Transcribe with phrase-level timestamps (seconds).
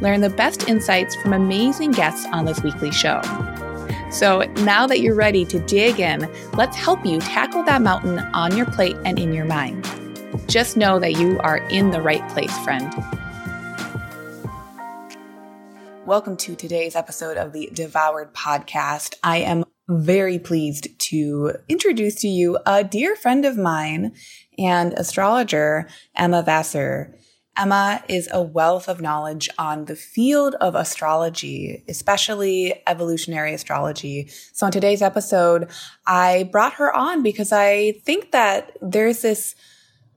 [0.00, 3.20] Learn the best insights from amazing guests on this weekly show.
[4.12, 8.56] So now that you're ready to dig in, let's help you tackle that mountain on
[8.56, 9.84] your plate and in your mind.
[10.46, 12.94] Just know that you are in the right place, friend.
[16.06, 19.16] Welcome to today's episode of the Devoured podcast.
[19.24, 24.12] I am very pleased to introduce to you a dear friend of mine
[24.56, 27.17] and astrologer, Emma Vassar.
[27.58, 34.28] Emma is a wealth of knowledge on the field of astrology, especially evolutionary astrology.
[34.52, 35.68] So in today's episode,
[36.06, 39.56] I brought her on because I think that there's this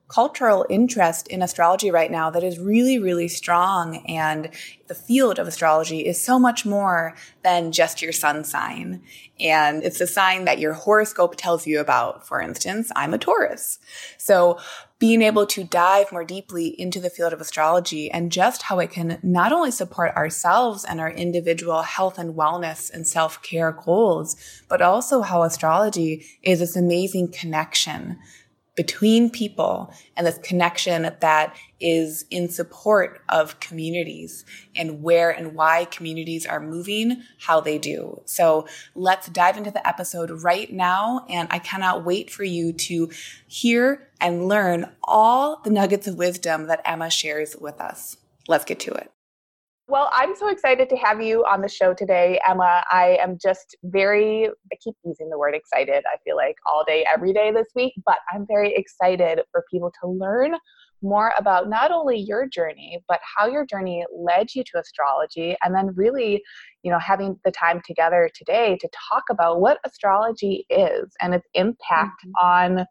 [0.08, 4.06] cultural interest in astrology right now that is really, really strong.
[4.08, 4.50] And
[4.88, 9.02] the field of astrology is so much more than just your sun sign.
[9.40, 12.28] And it's a sign that your horoscope tells you about.
[12.28, 13.80] For instance, I'm a Taurus.
[14.18, 14.60] So
[15.02, 18.92] being able to dive more deeply into the field of astrology and just how it
[18.92, 24.36] can not only support ourselves and our individual health and wellness and self care goals,
[24.70, 28.20] but also how astrology is this amazing connection
[28.76, 35.86] between people and this connection that is in support of communities and where and why
[35.86, 38.22] communities are moving how they do.
[38.26, 41.26] So let's dive into the episode right now.
[41.30, 43.10] And I cannot wait for you to
[43.48, 48.18] hear and learn all the nuggets of wisdom that Emma shares with us.
[48.48, 49.12] Let's get to it.
[49.92, 52.82] Well, I'm so excited to have you on the show today, Emma.
[52.90, 57.06] I am just very, I keep using the word excited, I feel like all day,
[57.14, 60.54] every day this week, but I'm very excited for people to learn
[61.02, 65.76] more about not only your journey, but how your journey led you to astrology, and
[65.76, 66.42] then really,
[66.84, 71.50] you know, having the time together today to talk about what astrology is and its
[71.54, 72.48] impact mm-hmm.
[72.48, 72.86] on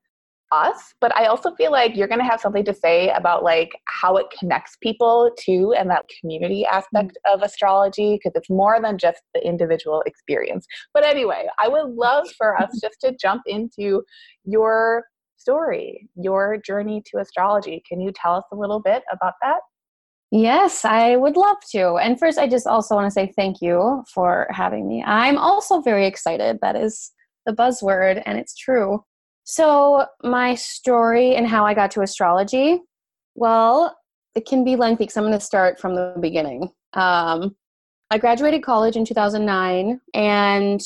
[0.52, 3.70] us but i also feel like you're going to have something to say about like
[3.86, 7.34] how it connects people to and that community aspect mm-hmm.
[7.34, 12.26] of astrology because it's more than just the individual experience but anyway i would love
[12.36, 14.02] for us just to jump into
[14.44, 15.04] your
[15.36, 19.60] story your journey to astrology can you tell us a little bit about that
[20.32, 21.96] Yes, I would love to.
[21.96, 25.02] And first, I just also want to say thank you for having me.
[25.04, 26.60] I'm also very excited.
[26.62, 27.10] That is
[27.46, 29.02] the buzzword, and it's true.
[29.44, 32.80] So, my story and how I got to astrology,
[33.34, 33.96] well,
[34.34, 36.70] it can be lengthy because I'm going to start from the beginning.
[36.92, 37.56] Um,
[38.10, 40.80] I graduated college in 2009 and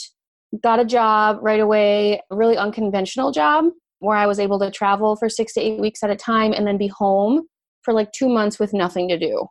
[0.62, 3.66] got a job right away, a really unconventional job
[3.98, 6.66] where I was able to travel for six to eight weeks at a time and
[6.66, 7.46] then be home
[7.82, 9.46] for like two months with nothing to do.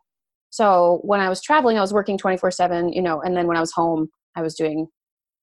[0.50, 3.56] So when I was traveling, I was working 24 7, you know, and then when
[3.56, 4.86] I was home, I was doing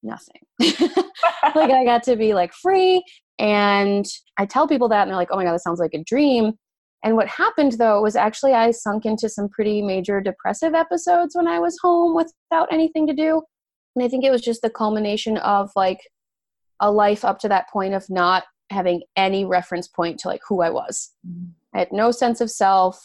[0.04, 0.42] nothing.
[0.60, 3.04] like I got to be like free
[3.42, 4.06] and
[4.38, 6.54] I tell people that, and they're like, oh my God, that sounds like a dream.
[7.04, 11.48] And what happened though was actually I sunk into some pretty major depressive episodes when
[11.48, 13.42] I was home without anything to do.
[13.96, 16.00] And I think it was just the culmination of like
[16.80, 20.62] a life up to that point of not having any reference point to like who
[20.62, 21.10] I was.
[21.28, 21.50] Mm-hmm.
[21.74, 23.02] I had no sense of self.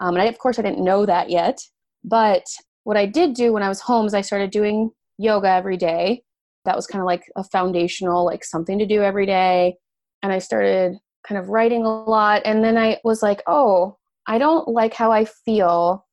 [0.00, 1.60] Um, and I, of course, I didn't know that yet.
[2.02, 2.44] But
[2.82, 6.22] what I did do when I was home is I started doing yoga every day
[6.66, 9.76] that was kind of like a foundational like something to do every day.
[10.22, 10.96] And i started
[11.26, 12.42] kind of writing a lot.
[12.44, 13.96] And then i was like oh
[14.26, 16.06] i don't like how i feel.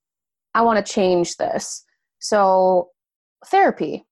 [0.55, 1.83] I want to change this.
[2.19, 2.89] So
[3.47, 4.05] therapy.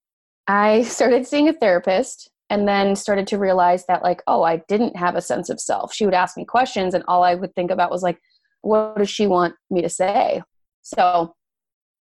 [0.48, 4.96] I started seeing a therapist and then started to realize that like oh i didn't
[4.96, 5.94] have a sense of self.
[5.94, 8.20] She would ask me questions and all i would think about was like
[8.62, 10.42] what does she want me to say?
[10.84, 11.36] So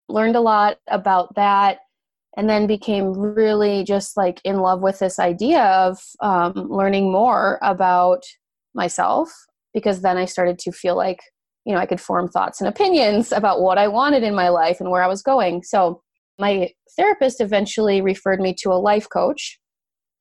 [0.07, 1.79] learned a lot about that
[2.39, 7.59] and then became really just like in love with this idea of um, learning more
[7.61, 8.23] about
[8.73, 9.29] myself
[9.73, 11.19] because then I started to feel like
[11.65, 14.79] you know I could form thoughts and opinions about what I wanted in my life
[14.79, 15.63] and where I was going.
[15.63, 16.01] So
[16.39, 19.59] my therapist eventually referred me to a life coach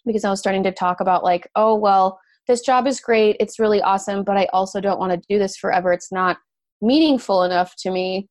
[0.04, 2.18] because I was starting to talk about like oh well
[2.48, 5.56] this job is great it's really awesome but I also don't want to do this
[5.56, 6.38] forever it's not
[6.82, 8.26] meaningful enough to me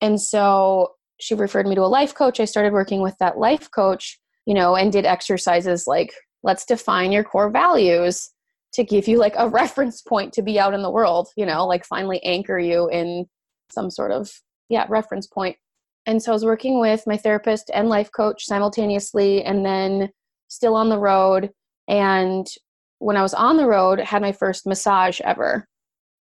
[0.00, 0.92] and so
[1.22, 2.40] she referred me to a life coach.
[2.40, 7.12] I started working with that life coach, you know, and did exercises like let's define
[7.12, 8.30] your core values
[8.72, 11.66] to give you like a reference point to be out in the world, you know,
[11.66, 13.26] like finally anchor you in
[13.70, 14.30] some sort of
[14.68, 15.56] yeah, reference point.
[16.06, 20.10] And so I was working with my therapist and life coach simultaneously, and then
[20.48, 21.50] still on the road.
[21.86, 22.46] And
[22.98, 25.68] when I was on the road, I had my first massage ever.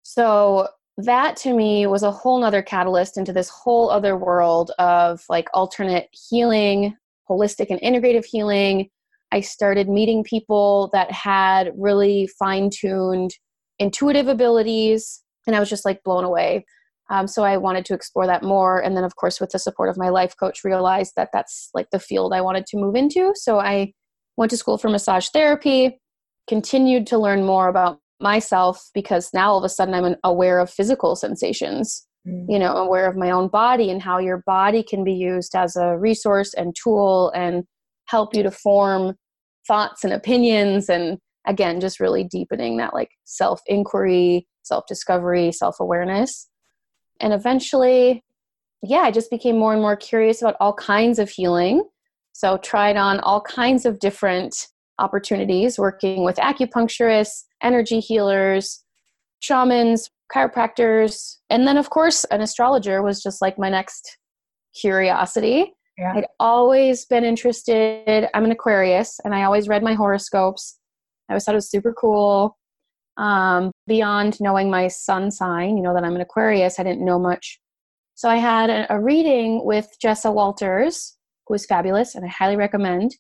[0.04, 5.24] So that to me was a whole nother catalyst into this whole other world of
[5.30, 6.96] like alternate healing,
[7.30, 8.90] holistic and integrative healing.
[9.32, 13.32] I started meeting people that had really fine tuned
[13.80, 16.66] intuitive abilities, and I was just like blown away.
[17.10, 18.80] Um, so I wanted to explore that more.
[18.82, 21.90] And then, of course, with the support of my life coach, realized that that's like
[21.92, 23.34] the field I wanted to move into.
[23.36, 23.94] So I
[24.36, 26.00] went to school for massage therapy,
[26.48, 30.70] continued to learn more about myself because now all of a sudden I'm aware of
[30.70, 32.46] physical sensations, mm.
[32.50, 35.76] you know, aware of my own body and how your body can be used as
[35.76, 37.64] a resource and tool and
[38.06, 39.16] help you to form
[39.68, 40.90] thoughts and opinions.
[40.90, 46.48] And again, just really deepening that like self inquiry, self discovery, self awareness.
[47.20, 48.24] And eventually,
[48.84, 51.84] yeah, I just became more and more curious about all kinds of healing.
[52.34, 54.68] So, tried on all kinds of different
[55.00, 58.84] opportunities working with acupuncturists, energy healers,
[59.40, 64.18] shamans, chiropractors, and then, of course, an astrologer was just like my next
[64.80, 65.74] curiosity.
[65.98, 66.14] Yeah.
[66.16, 68.28] I'd always been interested.
[68.34, 70.80] I'm an Aquarius, and I always read my horoscopes.
[71.30, 72.58] I always thought it was super cool.
[73.18, 77.18] Um, beyond knowing my sun sign, you know that I'm an Aquarius, I didn't know
[77.18, 77.60] much.
[78.14, 81.18] So I had a, a reading with Jessa Walters,
[81.48, 83.16] who is fabulous, and I highly recommend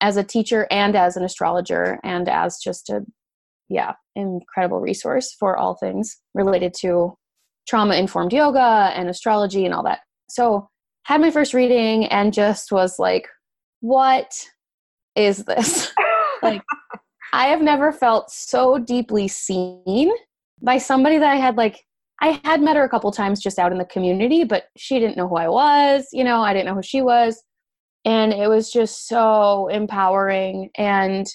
[0.00, 3.04] as a teacher and as an astrologer and as just a
[3.68, 7.14] yeah incredible resource for all things related to
[7.66, 10.00] trauma informed yoga and astrology and all that.
[10.28, 10.68] So
[11.04, 13.28] had my first reading and just was like
[13.80, 14.32] what
[15.14, 15.92] is this?
[16.40, 16.62] Like
[17.32, 20.10] i have never felt so deeply seen
[20.62, 21.84] by somebody that i had like
[22.20, 25.16] i had met her a couple times just out in the community but she didn't
[25.16, 27.42] know who i was you know i didn't know who she was
[28.04, 31.26] and it was just so empowering and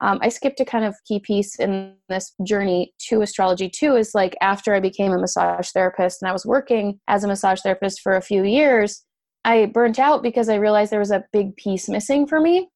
[0.00, 4.14] um, i skipped a kind of key piece in this journey to astrology too is
[4.14, 8.00] like after i became a massage therapist and i was working as a massage therapist
[8.00, 9.04] for a few years
[9.44, 12.68] i burnt out because i realized there was a big piece missing for me.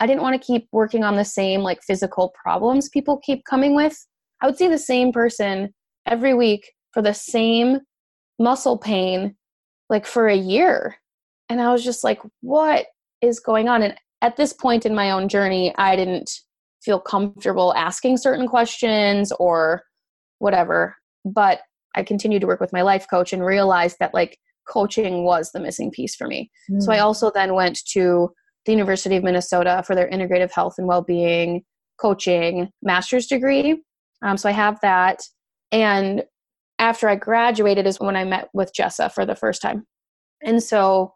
[0.00, 3.74] I didn't want to keep working on the same like physical problems people keep coming
[3.74, 3.96] with.
[4.40, 5.74] I would see the same person
[6.06, 7.80] every week for the same
[8.38, 9.36] muscle pain
[9.90, 10.96] like for a year
[11.50, 12.86] and I was just like, what
[13.20, 13.82] is going on?
[13.82, 16.30] And at this point in my own journey, I didn't
[16.82, 19.82] feel comfortable asking certain questions or
[20.38, 20.96] whatever.
[21.24, 21.60] But
[21.94, 24.38] I continued to work with my life coach and realized that like
[24.68, 26.50] coaching was the missing piece for me.
[26.70, 26.82] Mm.
[26.82, 27.02] So I mm.
[27.02, 28.30] also then went to
[28.64, 31.62] the University of Minnesota for their integrative health and well-being
[32.00, 33.82] coaching master's degree.
[34.22, 35.22] Um, so I have that.
[35.72, 36.22] And
[36.78, 39.84] after I graduated is when I met with Jessa for the first time.
[40.42, 41.14] And so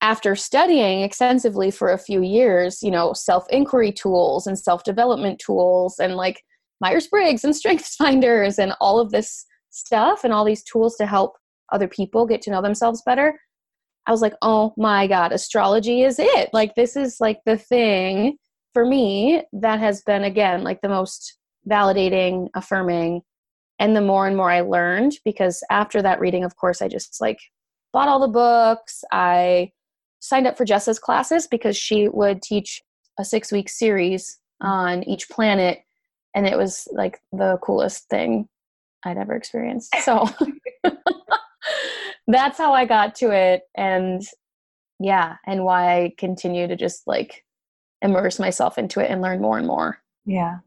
[0.00, 5.40] after studying extensively for a few years, you know, self inquiry tools and self development
[5.44, 6.42] tools and like
[6.80, 11.06] Myers Briggs and Strengths Finders and all of this stuff and all these tools to
[11.06, 11.36] help
[11.72, 13.38] other people get to know themselves better,
[14.06, 16.50] I was like, oh my God, astrology is it.
[16.52, 18.36] Like, this is like the thing
[18.72, 21.38] for me that has been, again, like the most
[21.68, 23.22] validating, affirming.
[23.78, 27.20] And the more and more I learned, because after that reading, of course, I just
[27.20, 27.40] like
[27.92, 29.02] bought all the books.
[29.12, 29.72] I
[30.20, 32.82] signed up for Jessa's classes because she would teach
[33.18, 35.80] a six week series on each planet
[36.34, 38.48] and it was like the coolest thing
[39.04, 39.94] I'd ever experienced.
[40.02, 40.28] So
[42.26, 44.22] that's how I got to it and
[44.98, 47.44] yeah, and why I continue to just like
[48.02, 49.98] immerse myself into it and learn more and more.
[50.24, 50.58] Yeah.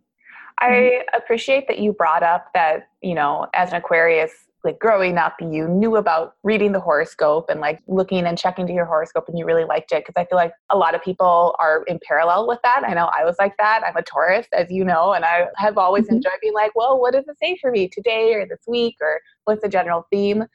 [0.60, 1.18] I mm-hmm.
[1.18, 4.32] appreciate that you brought up that, you know, as an Aquarius,
[4.64, 8.74] like growing up you knew about reading the horoscope and like looking and checking to
[8.74, 11.56] your horoscope and you really liked it because i feel like a lot of people
[11.60, 12.84] are in parallel with that.
[12.86, 13.84] I know i was like that.
[13.86, 16.16] I'm a taurus as you know and i have always mm-hmm.
[16.16, 19.22] enjoyed being like well what does it say for me today or this week or
[19.46, 20.46] what's the general theme?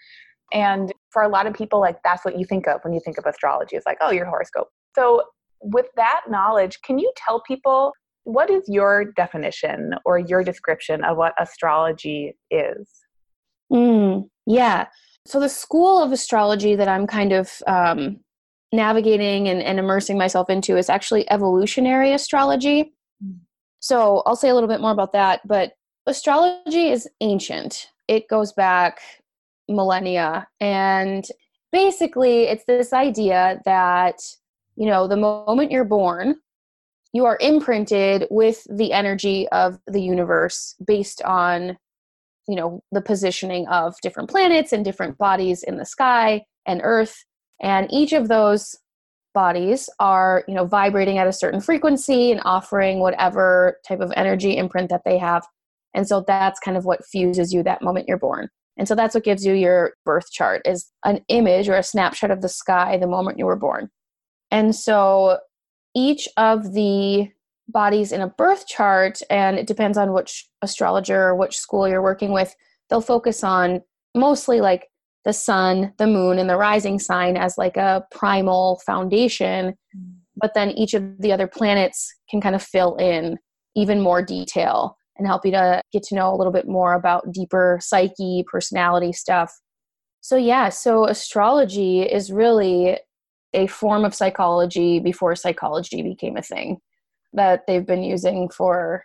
[0.52, 3.18] And for a lot of people like that's what you think of when you think
[3.18, 3.76] of astrology.
[3.76, 4.68] It's like oh your horoscope.
[4.94, 5.22] So
[5.60, 7.92] with that knowledge can you tell people
[8.24, 13.03] what is your definition or your description of what astrology is
[13.72, 14.86] Mm, yeah.
[15.26, 18.20] So the school of astrology that I'm kind of um,
[18.72, 22.94] navigating and, and immersing myself into is actually evolutionary astrology.
[23.24, 23.38] Mm.
[23.80, 25.40] So I'll say a little bit more about that.
[25.46, 25.72] But
[26.06, 27.88] astrology is ancient.
[28.08, 29.00] It goes back
[29.68, 31.24] millennia, and
[31.72, 34.20] basically, it's this idea that
[34.76, 36.36] you know the moment you're born
[37.14, 41.78] you are imprinted with the energy of the universe based on
[42.48, 47.24] you know the positioning of different planets and different bodies in the sky and earth
[47.60, 48.76] And each of those
[49.32, 54.56] bodies are, you know, vibrating at a certain frequency and offering whatever type of energy
[54.56, 55.46] imprint that they have.
[55.92, 58.48] And so that's kind of what fuses you that moment you're born.
[58.76, 62.30] And so that's what gives you your birth chart is an image or a snapshot
[62.30, 63.90] of the sky the moment you were born.
[64.50, 65.38] And so
[65.94, 67.28] each of the
[67.68, 72.02] bodies in a birth chart, and it depends on which astrologer or which school you're
[72.02, 72.54] working with,
[72.88, 73.80] they'll focus on
[74.14, 74.88] mostly like
[75.24, 79.70] the sun, the moon, and the rising sign as like a primal foundation.
[79.96, 80.10] Mm-hmm.
[80.36, 83.38] But then each of the other planets can kind of fill in
[83.76, 87.32] even more detail and help you to get to know a little bit more about
[87.32, 89.52] deeper psyche, personality stuff.
[90.20, 92.98] So, yeah, so astrology is really
[93.52, 96.80] a form of psychology before psychology became a thing
[97.34, 99.04] that they've been using for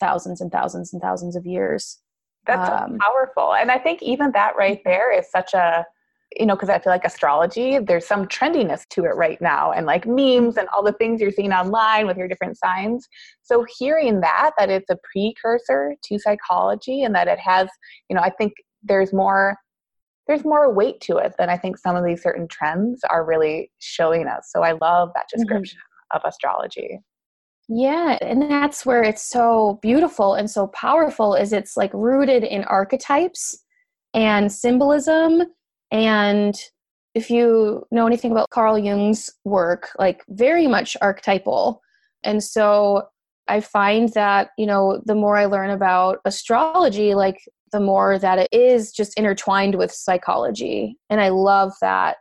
[0.00, 1.98] thousands and thousands and thousands of years.
[2.46, 3.54] That's um, so powerful.
[3.54, 5.84] And I think even that right there is such a,
[6.36, 9.86] you know, because I feel like astrology, there's some trendiness to it right now, and
[9.86, 13.08] like memes and all the things you're seeing online with your different signs.
[13.42, 17.68] So hearing that, that it's a precursor to psychology and that it has,
[18.08, 19.56] you know, I think there's more
[20.26, 23.72] there's more weight to it than I think some of these certain trends are really
[23.78, 24.50] showing us.
[24.52, 25.40] So I love that mm-hmm.
[25.40, 26.16] description mm-hmm.
[26.18, 27.00] of astrology.
[27.68, 32.64] Yeah, and that's where it's so beautiful and so powerful is it's like rooted in
[32.64, 33.62] archetypes
[34.14, 35.42] and symbolism
[35.90, 36.58] and
[37.14, 41.80] if you know anything about Carl Jung's work, like very much archetypal.
[42.22, 43.08] And so
[43.48, 47.38] I find that, you know, the more I learn about astrology, like
[47.72, 50.96] the more that it is just intertwined with psychology.
[51.10, 52.18] And I love that.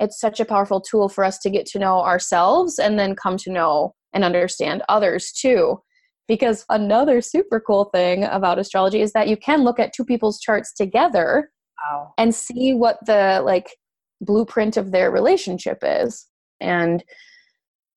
[0.00, 3.36] It's such a powerful tool for us to get to know ourselves and then come
[3.38, 5.80] to know and understand others too.
[6.26, 10.38] Because another super cool thing about astrology is that you can look at two people's
[10.38, 11.50] charts together
[11.82, 12.12] wow.
[12.18, 13.70] and see what the like
[14.20, 16.26] blueprint of their relationship is.
[16.60, 17.02] And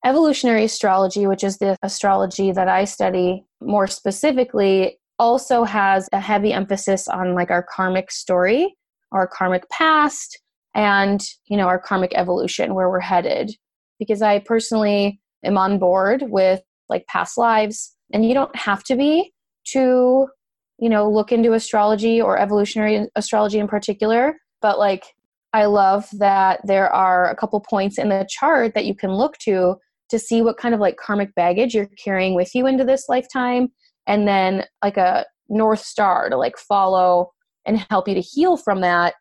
[0.05, 6.51] evolutionary astrology, which is the astrology that I study more specifically, also has a heavy
[6.51, 8.75] emphasis on like our karmic story,
[9.11, 10.39] our karmic past,
[10.73, 13.51] and you know our karmic evolution, where we're headed.
[13.99, 18.95] Because I personally am on board with like past lives, and you don't have to
[18.95, 19.31] be
[19.67, 20.27] to
[20.79, 25.05] you know look into astrology or evolutionary astrology in particular, but like
[25.53, 29.37] I love that there are a couple points in the chart that you can look
[29.39, 29.75] to
[30.09, 33.69] to see what kind of like karmic baggage you're carrying with you into this lifetime.
[34.07, 37.31] And then like a north star to like follow
[37.65, 39.13] and help you to heal from that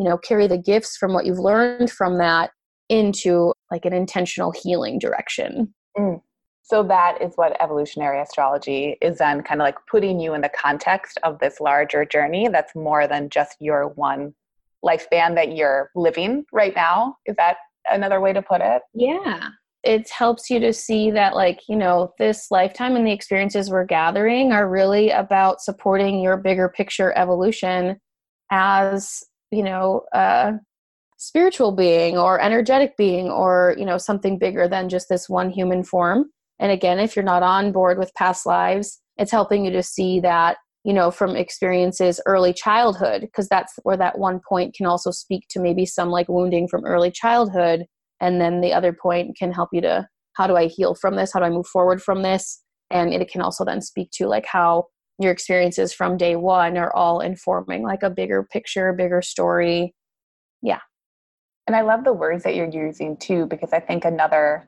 [0.00, 2.50] you know carry the gifts from what you've learned from that
[2.88, 5.74] into like an intentional healing direction.
[5.98, 6.20] Mm.
[6.62, 10.48] so that is what evolutionary astrology is then kind of like putting you in the
[10.50, 14.32] context of this larger journey that's more than just your one
[14.84, 17.16] lifespan that you're living right now.
[17.26, 17.56] Is that
[17.90, 18.82] another way to put it?
[18.94, 19.48] Yeah.
[19.82, 23.84] It helps you to see that like you know this lifetime and the experiences we're
[23.84, 27.98] gathering are really about supporting your bigger picture evolution
[28.50, 30.52] as you know a
[31.20, 35.84] spiritual being or energetic being or you know something bigger than just this one human
[35.84, 36.24] form.
[36.58, 40.18] And again if you're not on board with past lives it's helping you to see
[40.20, 45.10] that you know from experiences early childhood because that's where that one point can also
[45.10, 47.84] speak to maybe some like wounding from early childhood.
[48.18, 51.34] And then the other point can help you to how do i heal from this?
[51.34, 52.62] How do i move forward from this?
[52.90, 54.86] And it can also then speak to like how
[55.18, 59.94] your experiences from day one are all informing like a bigger picture bigger story.
[60.62, 60.80] Yeah
[61.70, 64.66] and i love the words that you're using too because i think another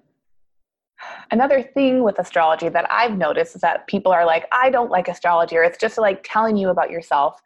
[1.32, 5.09] another thing with astrology that i've noticed is that people are like i don't like
[5.09, 7.42] astrology or it's just like telling you about yourself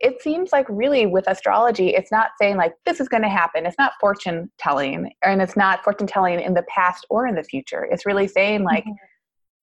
[0.00, 3.66] it seems like really with astrology, it's not saying like this is going to happen.
[3.66, 7.44] It's not fortune telling, and it's not fortune telling in the past or in the
[7.44, 7.86] future.
[7.90, 8.94] It's really saying like mm-hmm.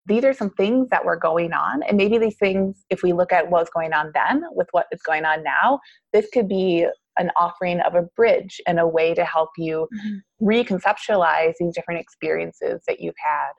[0.06, 3.34] these are some things that were going on, and maybe these things, if we look
[3.34, 5.80] at what's going on then with what is going on now,
[6.14, 6.86] this could be
[7.18, 10.48] an offering of a bridge and a way to help you mm-hmm.
[10.48, 13.52] reconceptualize these different experiences that you've had.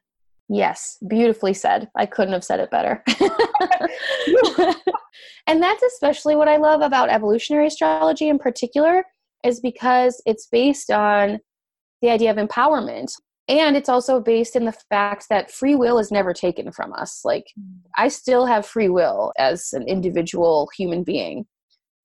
[0.48, 1.90] Yes, beautifully said.
[1.96, 3.02] I couldn't have said it better.
[5.46, 9.04] and that's especially what I love about evolutionary astrology in particular
[9.44, 11.38] is because it's based on
[12.00, 13.12] the idea of empowerment
[13.48, 17.22] and it's also based in the fact that free will is never taken from us.
[17.24, 17.46] Like
[17.96, 21.46] I still have free will as an individual human being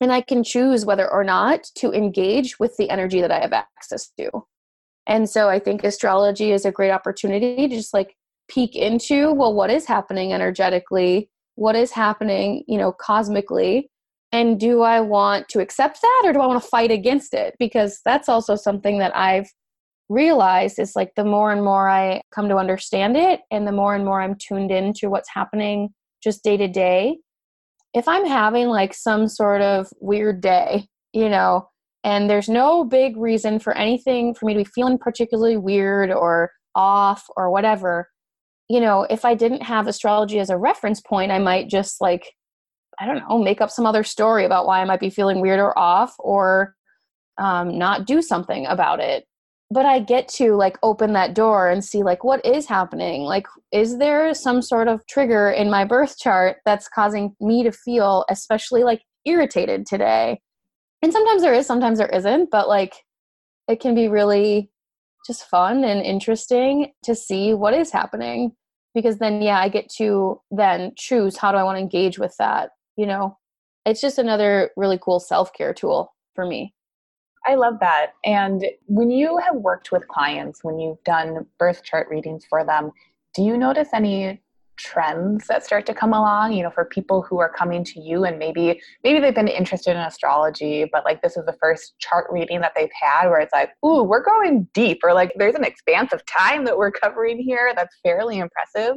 [0.02, 3.54] and I can choose whether or not to engage with the energy that I have
[3.54, 4.30] access to.
[5.08, 8.16] And so I think astrology is a great opportunity to just like
[8.50, 11.30] peek into well what is happening energetically?
[11.56, 13.90] What is happening you know cosmically?
[14.32, 17.56] And do i want to accept that or do i want to fight against it?
[17.60, 19.50] Because that's also something that i've
[20.10, 23.96] realized is like the more and more I come to understand it and the more
[23.96, 25.90] and more I'm tuned into what's happening
[26.22, 27.18] just day to day,
[27.94, 31.70] if I'm having like some sort of weird day, you know,
[32.04, 36.52] and there's no big reason for anything for me to be feeling particularly weird or
[36.76, 38.10] off or whatever,
[38.70, 42.34] you know, if I didn't have astrology as a reference point, I might just like,
[43.00, 45.60] I don't know, make up some other story about why I might be feeling weird
[45.60, 46.76] or off or
[47.38, 49.26] um, not do something about it
[49.74, 53.24] but i get to like open that door and see like what is happening?
[53.24, 57.72] Like is there some sort of trigger in my birth chart that's causing me to
[57.72, 60.39] feel especially like irritated today?
[61.01, 62.94] And sometimes there is sometimes there isn't but like
[63.68, 64.70] it can be really
[65.25, 68.51] just fun and interesting to see what is happening
[68.94, 72.36] because then yeah i get to then choose how do i want to engage with
[72.38, 73.38] that you know?
[73.86, 76.74] It's just another really cool self-care tool for me
[77.46, 78.14] I love that.
[78.24, 82.92] And when you have worked with clients, when you've done birth chart readings for them,
[83.36, 84.42] do you notice any
[84.78, 88.24] trends that start to come along you know for people who are coming to you
[88.26, 92.26] and maybe maybe they've been interested in astrology but like this is the first chart
[92.32, 95.64] reading that they've had where it's like ooh we're going deep or like there's an
[95.64, 98.96] expanse of time that we're covering here that's fairly impressive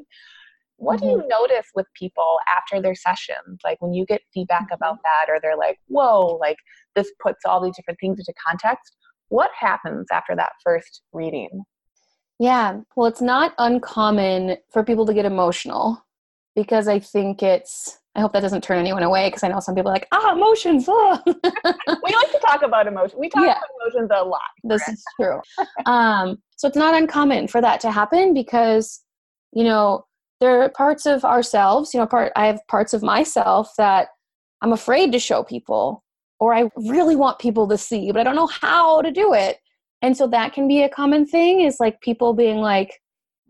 [0.77, 1.07] what mm-hmm.
[1.07, 4.75] do you notice with people after their sessions like when you get feedback mm-hmm.
[4.75, 6.57] about that or they're like whoa like
[6.95, 8.97] this puts all these different things into context
[9.29, 11.63] what happens after that first reading
[12.39, 16.05] yeah well it's not uncommon for people to get emotional
[16.55, 19.75] because i think it's i hope that doesn't turn anyone away because i know some
[19.75, 21.21] people are like ah emotions oh.
[21.27, 21.33] we
[22.15, 23.53] like to talk about emotions we talk yeah.
[23.53, 25.41] about emotions a lot this is true
[25.87, 29.03] um, so it's not uncommon for that to happen because
[29.53, 30.05] you know
[30.41, 34.09] there are parts of ourselves you know part i have parts of myself that
[34.63, 36.03] i'm afraid to show people
[36.41, 39.59] or i really want people to see but i don't know how to do it.
[40.03, 43.01] And so that can be a common thing is like people being like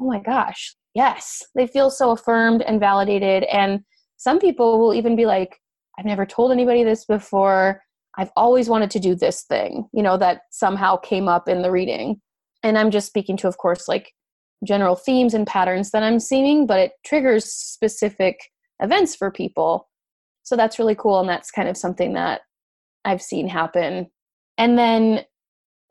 [0.01, 1.43] oh my gosh yes.
[1.55, 3.45] They feel so affirmed and validated.
[3.45, 3.81] And
[4.17, 5.57] some people will even be like
[5.99, 7.83] i've never told anybody this before.
[8.19, 11.71] I've always wanted to do this thing you know that somehow came up in the
[11.71, 12.21] reading.
[12.63, 14.13] And i'm just speaking to of course like
[14.65, 18.39] general themes and patterns that I'm seeing, but it triggers specific
[18.81, 19.89] events for people.
[20.43, 21.21] So that's really cool.
[21.21, 22.43] And that's kind of something that
[23.05, 24.09] I've seen happen.
[24.59, 25.25] And then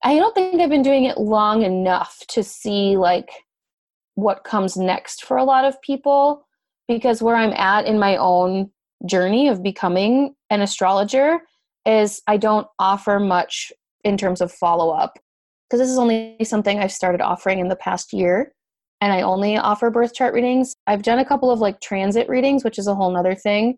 [0.04, 3.30] I don't think I've been doing it long enough to see like
[4.16, 6.48] what comes next for a lot of people
[6.88, 8.70] because where I'm at in my own
[9.06, 11.40] journey of becoming an astrologer
[11.86, 13.72] is I don't offer much
[14.04, 15.20] in terms of follow up
[15.70, 18.54] because this is only something I've started offering in the past year
[19.02, 20.76] and I only offer birth chart readings.
[20.88, 23.78] I've done a couple of like transit readings, which is a whole nother thing.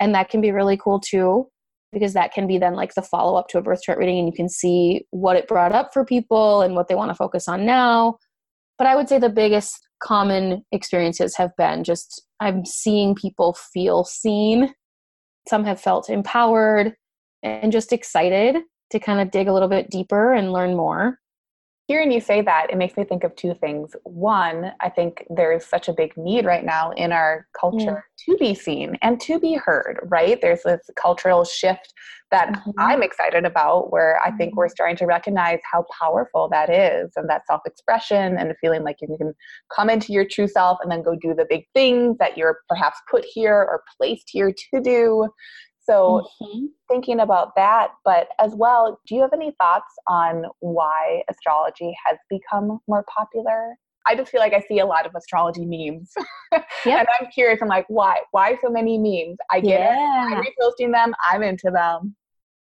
[0.00, 1.48] And that can be really cool too,
[1.92, 4.28] because that can be then like the follow up to a birth chart reading and
[4.28, 7.48] you can see what it brought up for people and what they want to focus
[7.48, 8.16] on now.
[8.78, 14.04] But I would say the biggest common experiences have been just I'm seeing people feel
[14.04, 14.72] seen.
[15.48, 16.94] Some have felt empowered
[17.42, 18.56] and just excited
[18.90, 21.18] to kind of dig a little bit deeper and learn more
[21.86, 23.94] hearing you say that, it makes me think of two things.
[24.04, 28.34] One, I think there is such a big need right now in our culture yeah.
[28.34, 30.40] to be seen and to be heard, right?
[30.40, 31.92] There's this cultural shift
[32.30, 32.70] that mm-hmm.
[32.78, 34.72] I'm excited about where I think we're mm-hmm.
[34.72, 38.96] starting to recognize how powerful that is and that self expression and the feeling like
[39.00, 39.34] you can
[39.74, 42.98] come into your true self and then go do the big things that you're perhaps
[43.10, 45.28] put here or placed here to do.
[45.84, 46.66] So, mm-hmm.
[46.88, 52.18] thinking about that, but as well, do you have any thoughts on why astrology has
[52.30, 53.74] become more popular?
[54.06, 56.12] I just feel like I see a lot of astrology memes.
[56.86, 57.00] Yep.
[57.00, 58.18] and I'm curious, I'm like, why?
[58.30, 59.38] Why so many memes?
[59.50, 60.28] I get yeah.
[60.28, 60.36] it.
[60.36, 62.14] I'm reposting them, I'm into them.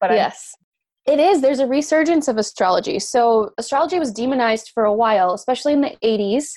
[0.02, 0.56] But yes.
[0.58, 0.66] I'm-
[1.06, 1.42] it is.
[1.42, 3.00] There's a resurgence of astrology.
[3.00, 6.52] So, astrology was demonized for a while, especially in the 80s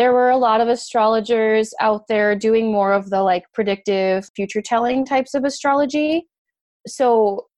[0.00, 4.62] there were a lot of astrologers out there doing more of the like predictive future
[4.62, 6.26] telling types of astrology.
[6.86, 7.48] So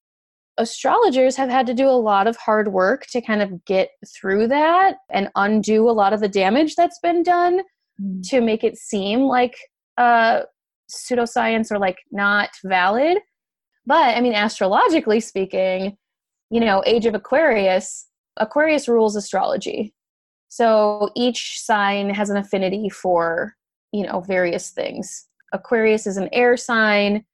[0.59, 4.49] astrologers have had to do a lot of hard work to kind of get through
[4.49, 7.61] that and undo a lot of the damage that's been done
[8.01, 8.29] mm.
[8.29, 9.55] to make it seem like
[9.97, 10.41] uh,
[10.91, 13.19] pseudoscience or like not valid.
[13.87, 15.97] But I mean, astrologically speaking,
[16.51, 19.95] you know, Age of Aquarius, Aquarius rules astrology.
[20.53, 23.55] So each sign has an affinity for,
[23.91, 25.27] you know, various things.
[25.55, 27.25] Aquarius is an air sign.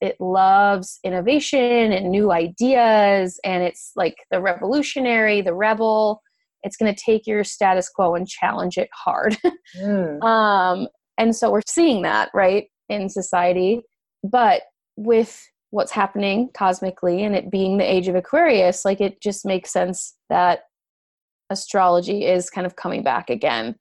[0.00, 6.22] It loves innovation and new ideas, and it's like the revolutionary, the rebel.
[6.62, 9.36] It's going to take your status quo and challenge it hard.
[9.76, 10.22] mm.
[10.22, 10.86] um,
[11.18, 13.80] and so we're seeing that, right, in society.
[14.22, 14.62] But
[14.94, 19.72] with what's happening cosmically and it being the age of Aquarius, like it just makes
[19.72, 20.60] sense that
[21.50, 23.76] astrology is kind of coming back again.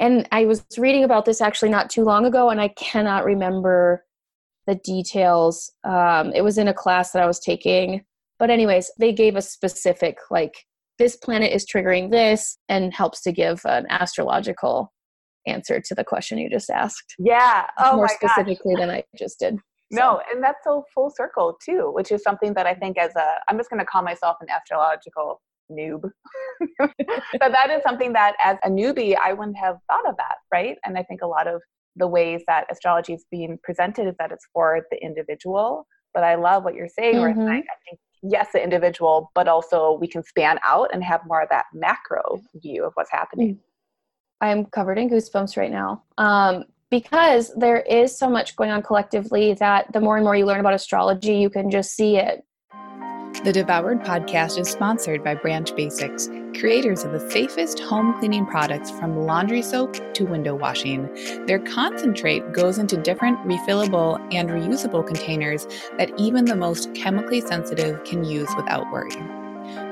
[0.00, 4.04] And I was reading about this actually not too long ago, and I cannot remember
[4.66, 5.72] the details.
[5.84, 8.04] Um, it was in a class that I was taking.
[8.38, 10.54] But, anyways, they gave a specific, like,
[10.98, 14.92] this planet is triggering this, and helps to give an astrological
[15.46, 17.14] answer to the question you just asked.
[17.18, 17.66] Yeah.
[17.78, 18.80] Oh, more specifically gosh.
[18.80, 19.56] than I just did.
[19.90, 19.98] So.
[19.98, 23.36] No, and that's so full circle too, which is something that I think as a
[23.48, 26.10] I'm just going to call myself an astrological noob.
[26.78, 26.92] but
[27.52, 30.76] that is something that as a newbie I wouldn't have thought of that, right?
[30.84, 31.60] And I think a lot of
[31.96, 35.86] the ways that astrology is being presented is that it's for the individual.
[36.14, 37.40] But I love what you're saying, mm-hmm.
[37.40, 41.42] where I think yes, the individual, but also we can span out and have more
[41.42, 43.54] of that macro view of what's happening.
[43.54, 43.58] Mm.
[44.40, 46.04] I'm covered in goosebumps right now.
[46.16, 50.46] Um, because there is so much going on collectively that the more and more you
[50.46, 52.42] learn about astrology, you can just see it.
[53.44, 58.90] The Devoured podcast is sponsored by Branch Basics, creators of the safest home cleaning products
[58.90, 61.08] from laundry soap to window washing.
[61.46, 68.02] Their concentrate goes into different refillable and reusable containers that even the most chemically sensitive
[68.02, 69.14] can use without worry.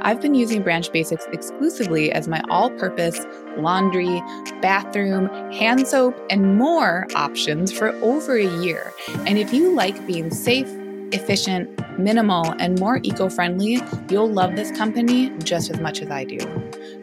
[0.03, 3.25] I've been using Branch Basics exclusively as my all purpose
[3.57, 4.21] laundry,
[4.61, 8.93] bathroom, hand soap, and more options for over a year.
[9.27, 10.69] And if you like being safe,
[11.13, 16.25] efficient, minimal, and more eco friendly, you'll love this company just as much as I
[16.25, 16.39] do.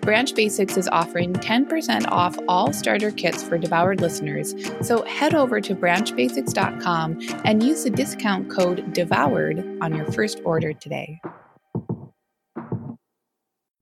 [0.02, 5.62] Branch Basics is offering 10% off all starter kits for devoured listeners, so head over
[5.62, 11.22] to branchbasics.com and use the discount code DEVOURED on your first order today.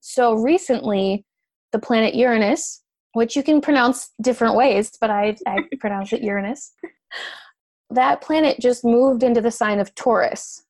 [0.01, 1.25] So recently,
[1.71, 2.81] the planet Uranus,
[3.13, 6.73] which you can pronounce different ways, but I, I pronounce it Uranus,
[7.93, 10.63] that planet just moved into the sign of Taurus.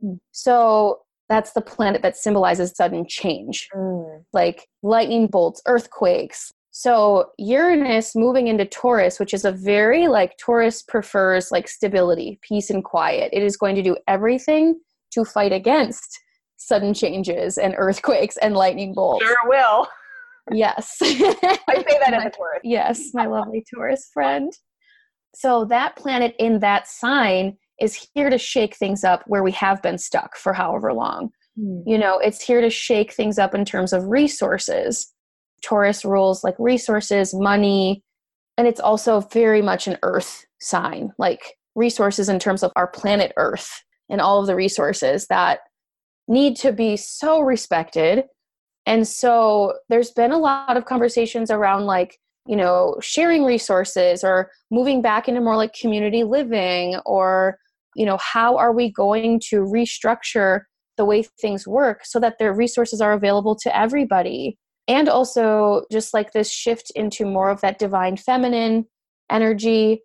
[0.00, 0.14] Hmm.
[0.32, 4.24] So that's the planet that symbolizes sudden change, mm.
[4.32, 6.52] like lightning bolts, earthquakes.
[6.70, 12.68] So Uranus moving into Taurus, which is a very like Taurus prefers like stability, peace,
[12.68, 13.30] and quiet.
[13.32, 14.80] It is going to do everything
[15.12, 16.20] to fight against
[16.56, 19.24] sudden changes and earthquakes and lightning bolts.
[19.24, 19.86] Sure will.
[20.52, 20.98] Yes.
[21.02, 22.60] I say that as a Taurus.
[22.64, 24.52] Yes, my lovely Taurus friend.
[25.34, 29.82] So that planet in that sign is here to shake things up where we have
[29.82, 31.30] been stuck for however long.
[31.58, 31.82] Mm.
[31.86, 35.12] You know, it's here to shake things up in terms of resources.
[35.62, 38.02] Taurus rules like resources, money,
[38.56, 43.32] and it's also very much an earth sign, like resources in terms of our planet
[43.36, 45.60] Earth and all of the resources that
[46.28, 48.24] need to be so respected.
[48.86, 54.50] And so there's been a lot of conversations around like, you know, sharing resources or
[54.70, 57.58] moving back into more like community living or,
[57.94, 60.62] you know, how are we going to restructure
[60.96, 64.58] the way things work so that their resources are available to everybody?
[64.86, 68.86] And also just like this shift into more of that divine feminine
[69.30, 70.02] energy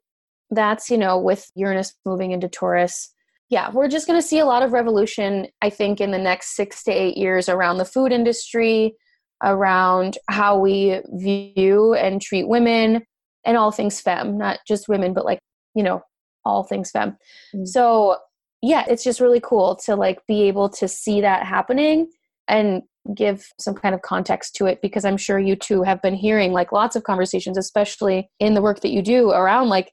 [0.52, 3.14] that's, you know, with Uranus moving into Taurus
[3.50, 6.56] yeah, we're just going to see a lot of revolution, I think, in the next
[6.56, 8.96] six to eight years around the food industry,
[9.44, 13.04] around how we view and treat women,
[13.46, 15.40] and all things femme, not just women, but like,
[15.76, 16.02] you know,
[16.46, 17.12] all things femme.
[17.54, 17.66] Mm-hmm.
[17.66, 18.18] So,
[18.62, 22.10] yeah, it's just really cool to like be able to see that happening
[22.48, 22.82] and
[23.16, 26.52] give some kind of context to it because I'm sure you too have been hearing
[26.52, 29.92] like lots of conversations, especially in the work that you do around like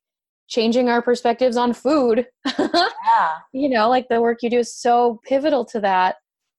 [0.48, 2.26] changing our perspectives on food.
[2.58, 3.32] yeah.
[3.52, 6.16] You know, like the work you do is so pivotal to that.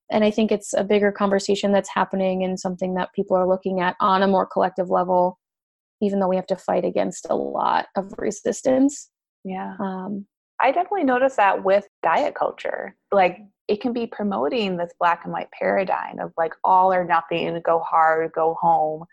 [0.10, 3.82] And I think it's a bigger conversation that's happening and something that people are looking
[3.82, 5.38] at on a more collective level,
[6.02, 9.10] even though we have to fight against a lot of resistance.
[9.44, 9.76] Yeah.
[9.80, 10.26] Um,
[10.62, 12.96] I definitely notice that with diet culture.
[13.12, 17.62] Like it can be promoting this black and white paradigm of like all or nothing,
[17.66, 19.06] go hard, go home.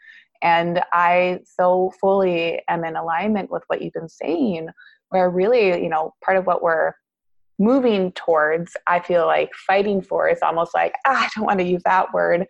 [0.43, 4.69] And I so fully am in alignment with what you've been saying,
[5.09, 6.93] where really, you know, part of what we're
[7.59, 11.67] moving towards, I feel like fighting for is almost like, ah, I don't want to
[11.67, 12.47] use that word,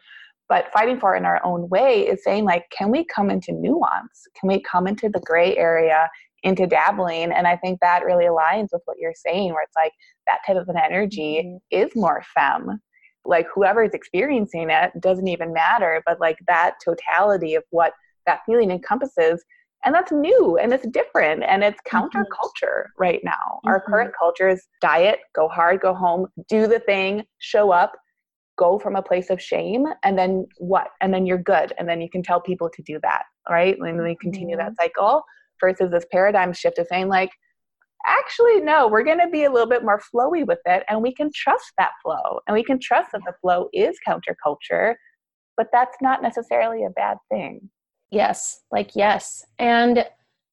[0.48, 4.26] but fighting for in our own way is saying, like, can we come into nuance?
[4.38, 6.08] Can we come into the gray area,
[6.42, 7.32] into dabbling?
[7.32, 9.92] And I think that really aligns with what you're saying, where it's like
[10.26, 11.56] that type of an energy mm-hmm.
[11.70, 12.80] is more femme
[13.24, 17.92] like whoever is experiencing it doesn't even matter but like that totality of what
[18.26, 19.44] that feeling encompasses
[19.84, 21.96] and that's new and it's different and it's mm-hmm.
[21.96, 23.02] counterculture mm-hmm.
[23.02, 23.68] right now mm-hmm.
[23.68, 27.92] our current culture is diet go hard go home do the thing show up
[28.56, 32.00] go from a place of shame and then what and then you're good and then
[32.00, 34.66] you can tell people to do that right and then we continue mm-hmm.
[34.66, 35.22] that cycle
[35.60, 37.30] versus this paradigm shift of saying like
[38.06, 41.12] actually no we're going to be a little bit more flowy with it and we
[41.12, 44.94] can trust that flow and we can trust that the flow is counterculture
[45.56, 47.70] but that's not necessarily a bad thing.
[48.14, 49.44] Yes, like yes.
[49.58, 50.06] And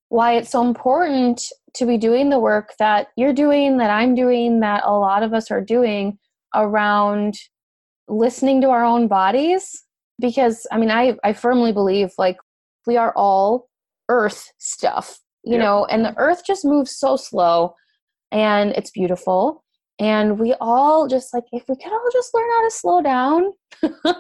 [0.10, 1.42] why it's so important
[1.76, 5.34] to be doing the work that you're doing, that I'm doing, that a lot of
[5.34, 6.18] us are doing
[6.54, 7.36] around
[8.10, 9.84] listening to our own bodies.
[10.20, 12.38] Because I mean, I, I firmly believe like
[12.86, 13.70] we are all
[14.10, 15.62] earth stuff, you yep.
[15.62, 17.76] know, and the earth just moves so slow
[18.32, 19.64] and it's beautiful.
[20.00, 23.52] And we all just like, if we could all just learn how to slow down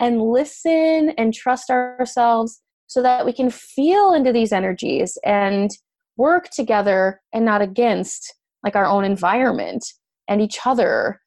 [0.00, 5.70] and listen and trust ourselves so that we can feel into these energies and
[6.16, 9.84] work together and not against like our own environment
[10.28, 11.20] and each other.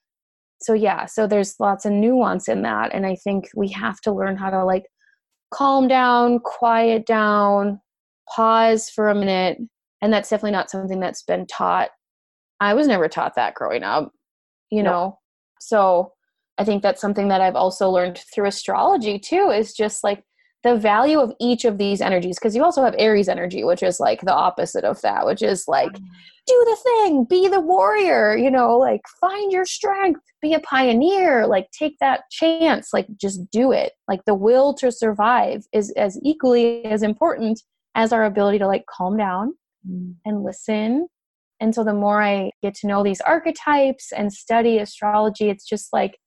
[0.61, 4.11] So yeah so there's lots of nuance in that and i think we have to
[4.11, 4.85] learn how to like
[5.53, 7.79] calm down quiet down
[8.35, 9.59] pause for a minute
[10.01, 11.89] and that's definitely not something that's been taught.
[12.59, 14.11] I was never taught that growing up
[14.71, 14.91] you nope.
[14.91, 15.19] know?
[15.59, 16.13] So
[16.57, 20.23] i think that's something that i've also learned through astrology too is just like
[20.67, 23.99] the value of each of these energies because you also have aries energy which is
[23.99, 26.03] like the opposite of that which is like mm.
[26.45, 31.47] do the thing be the warrior you know like find your strength be a pioneer
[31.47, 36.19] like take that chance like just do it like the will to survive is as
[36.21, 37.61] equally as important
[37.95, 39.53] as our ability to like calm down
[39.89, 40.13] mm.
[40.25, 41.07] and listen
[41.61, 45.93] and so the more i get to know these archetypes and study astrology it's just
[45.93, 46.17] like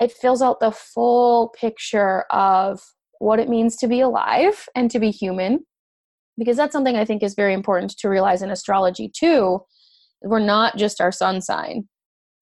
[0.00, 2.80] it fills out the full picture of
[3.18, 5.64] what it means to be alive and to be human
[6.36, 9.60] because that's something i think is very important to realize in astrology too
[10.24, 11.88] we're not just our sun sign.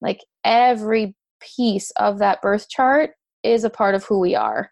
[0.01, 1.15] Like every
[1.57, 3.11] piece of that birth chart
[3.43, 4.71] is a part of who we are.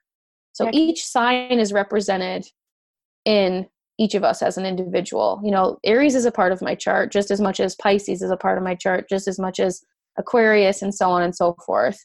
[0.52, 2.46] So each sign is represented
[3.24, 3.66] in
[3.98, 5.40] each of us as an individual.
[5.44, 8.30] You know aries is a part of my chart just as much as pisces is
[8.30, 9.82] a part of my chart just as much as
[10.18, 12.04] aquarius and so on and so forth.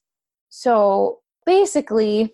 [0.49, 2.34] So basically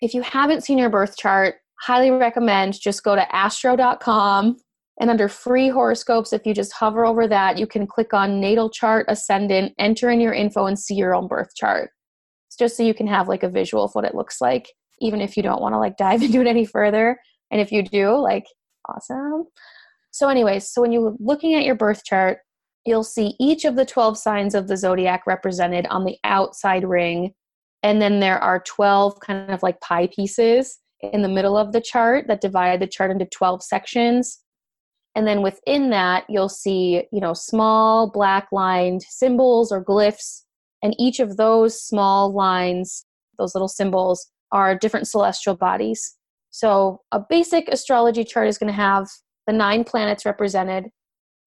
[0.00, 4.56] if you haven't seen your birth chart, highly recommend just go to astro.com
[5.00, 8.68] and under free horoscopes, if you just hover over that, you can click on natal
[8.68, 11.90] chart ascendant, enter in your info, and see your own birth chart.
[12.48, 15.20] It's just so you can have like a visual of what it looks like, even
[15.20, 17.18] if you don't want to like dive into it any further.
[17.50, 18.44] And if you do, like,
[18.88, 19.44] awesome.
[20.10, 22.38] So, anyways, so when you're looking at your birth chart,
[22.84, 27.34] you'll see each of the 12 signs of the zodiac represented on the outside ring
[27.82, 31.80] and then there are 12 kind of like pie pieces in the middle of the
[31.80, 34.40] chart that divide the chart into 12 sections.
[35.14, 40.42] And then within that, you'll see, you know, small black lined symbols or glyphs.
[40.82, 43.04] And each of those small lines,
[43.38, 46.16] those little symbols, are different celestial bodies.
[46.50, 49.08] So a basic astrology chart is going to have
[49.46, 50.86] the nine planets represented,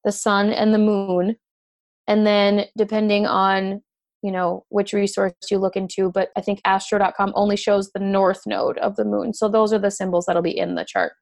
[0.03, 1.35] the sun and the moon.
[2.07, 3.81] And then depending on
[4.21, 8.41] you know which resource you look into but i think astro.com only shows the north
[8.45, 9.33] node of the moon.
[9.33, 11.13] So those are the symbols that'll be in the chart.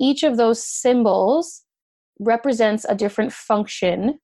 [0.00, 1.62] Each of those symbols
[2.18, 4.18] represents a different function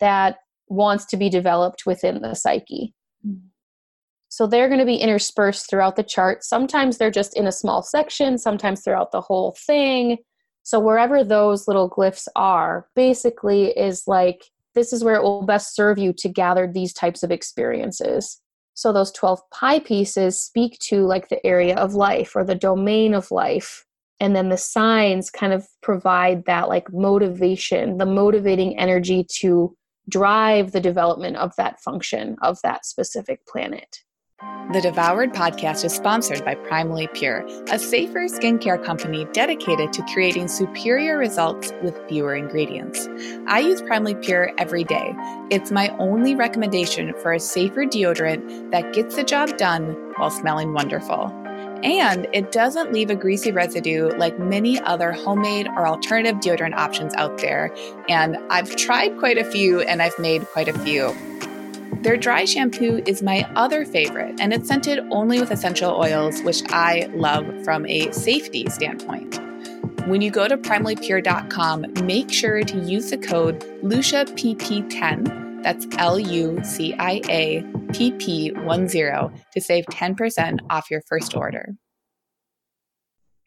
[0.00, 2.94] that wants to be developed within the psyche.
[3.26, 3.46] Mm-hmm.
[4.28, 6.42] So they're going to be interspersed throughout the chart.
[6.42, 10.18] Sometimes they're just in a small section sometimes throughout the whole thing.
[10.62, 15.74] So wherever those little glyphs are basically is like this is where it will best
[15.74, 18.40] serve you to gather these types of experiences.
[18.74, 23.14] So those 12 pie pieces speak to like the area of life or the domain
[23.14, 23.84] of life.
[24.18, 29.76] And then the signs kind of provide that like motivation, the motivating energy to
[30.08, 33.98] drive the development of that function of that specific planet.
[34.72, 40.48] The Devoured podcast is sponsored by Primally Pure, a safer skincare company dedicated to creating
[40.48, 43.06] superior results with fewer ingredients.
[43.46, 45.12] I use Primally Pure every day.
[45.50, 50.72] It's my only recommendation for a safer deodorant that gets the job done while smelling
[50.72, 51.26] wonderful.
[51.84, 57.12] And it doesn't leave a greasy residue like many other homemade or alternative deodorant options
[57.14, 57.74] out there.
[58.08, 61.14] And I've tried quite a few and I've made quite a few.
[62.02, 66.60] Their dry shampoo is my other favorite, and it's scented only with essential oils, which
[66.70, 69.38] I love from a safety standpoint.
[70.08, 76.58] When you go to primallypure.com, make sure to use the code LUCIAPP10, that's L U
[76.64, 81.76] C I A P P 10, to save 10% off your first order.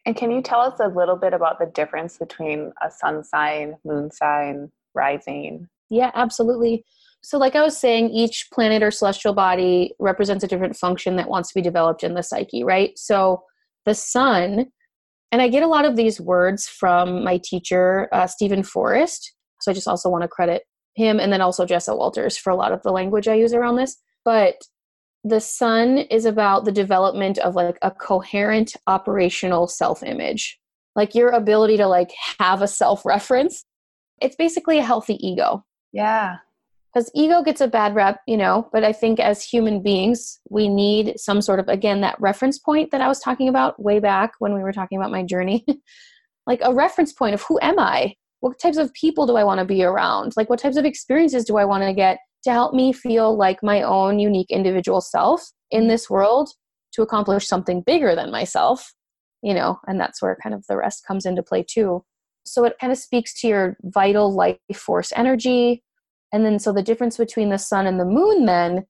[0.06, 3.76] And can you tell us a little bit about the difference between a sun sign,
[3.84, 5.68] moon sign, rising?
[5.90, 6.86] Yeah, absolutely.
[7.26, 11.28] So, like I was saying, each planet or celestial body represents a different function that
[11.28, 12.96] wants to be developed in the psyche, right?
[12.96, 13.42] So,
[13.84, 14.66] the sun,
[15.32, 19.34] and I get a lot of these words from my teacher, uh, Steven Forrest.
[19.60, 20.62] So, I just also want to credit
[20.94, 23.74] him and then also Jessa Walters for a lot of the language I use around
[23.74, 23.96] this.
[24.24, 24.62] But
[25.24, 30.60] the sun is about the development of like a coherent operational self-image
[30.94, 33.64] like your ability to like have a self-reference
[34.22, 36.36] it's basically a healthy ego Yeah.
[36.96, 40.66] Because ego gets a bad rep you know but i think as human beings we
[40.66, 44.32] need some sort of again that reference point that i was talking about way back
[44.38, 45.64] when we were talking about my journey.
[46.48, 48.14] Like a reference point of who am i?
[48.38, 50.34] What types of people do i want to be around?
[50.36, 53.64] Like what types of experiences do i want to get to help me feel like
[53.64, 56.50] my own unique individual self in this world
[56.92, 58.94] to accomplish something bigger than myself
[59.42, 59.80] you know?
[59.88, 62.04] And that's where kind of the rest comes into play too.
[62.44, 65.82] So it kind of speaks to your vital life force energy
[66.32, 68.84] and then so the difference between the sun and the moon then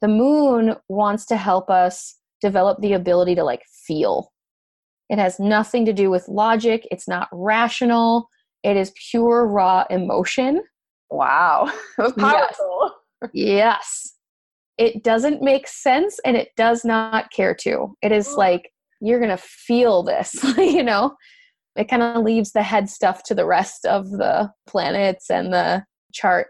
[0.00, 4.32] the moon wants to help us develop the ability to like feel
[5.08, 8.28] it has nothing to do with logic it's not rational
[8.62, 10.62] it is pure raw emotion
[11.12, 11.70] Wow.
[11.98, 12.56] Was Yes.
[12.56, 12.92] powerful.
[13.32, 14.14] Yes.
[14.78, 17.94] It doesn't make sense and it does not care to.
[18.02, 21.14] It is like, you're going to feel this, you know?
[21.76, 25.84] It kind of leaves the head stuff to the rest of the planets and the
[26.12, 26.48] chart.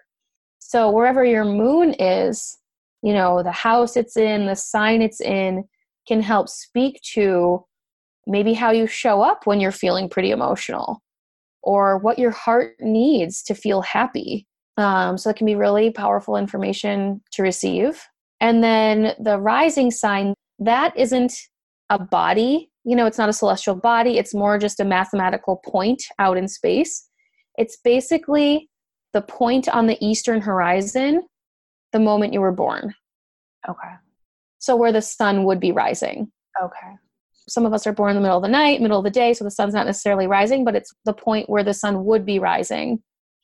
[0.64, 2.56] So, wherever your moon is,
[3.02, 5.64] you know, the house it's in, the sign it's in,
[6.06, 7.64] can help speak to
[8.26, 11.02] maybe how you show up when you're feeling pretty emotional
[11.62, 14.46] or what your heart needs to feel happy.
[14.78, 18.02] Um, so it can be really powerful information to receive.
[18.40, 21.34] And then the rising sign, that isn't
[21.90, 26.04] a body, you know, it's not a celestial body, it's more just a mathematical point
[26.18, 27.08] out in space.
[27.58, 28.70] It's basically
[29.12, 31.22] the point on the eastern horizon
[31.92, 32.94] the moment you were born.
[33.68, 33.94] Okay.
[34.58, 36.30] So where the sun would be rising.
[36.62, 36.96] Okay.
[37.48, 39.34] Some of us are born in the middle of the night, middle of the day,
[39.34, 42.38] so the sun's not necessarily rising, but it's the point where the sun would be
[42.38, 43.02] rising.